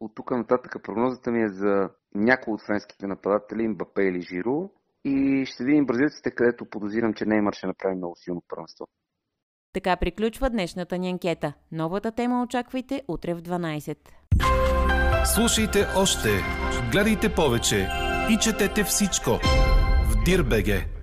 от 0.00 0.14
тук 0.14 0.30
нататък 0.30 0.76
прогнозата 0.82 1.30
ми 1.30 1.42
е 1.42 1.48
за 1.48 1.88
някои 2.14 2.52
от 2.52 2.62
френските 2.66 3.06
нападатели, 3.06 3.68
Мбапе 3.68 4.02
или 4.02 4.20
Жиро. 4.20 4.70
И 5.04 5.44
ще 5.46 5.64
видим 5.64 5.86
бразилците, 5.86 6.30
където 6.30 6.70
подозирам, 6.70 7.14
че 7.14 7.24
Неймар 7.24 7.52
ще 7.52 7.66
направи 7.66 7.96
много 7.96 8.16
силно 8.16 8.42
първенство. 8.48 8.86
Така 9.72 9.96
приключва 9.96 10.50
днешната 10.50 10.98
ни 10.98 11.10
анкета. 11.10 11.52
Новата 11.72 12.12
тема 12.12 12.42
очаквайте 12.42 13.02
утре 13.08 13.34
в 13.34 13.42
12. 13.42 13.98
Слушайте 15.34 15.86
още, 15.96 16.28
гледайте 16.92 17.34
повече 17.34 17.88
и 18.30 18.38
четете 18.42 18.84
всичко 18.84 19.30
в 20.10 20.24
Дирбеге. 20.24 20.97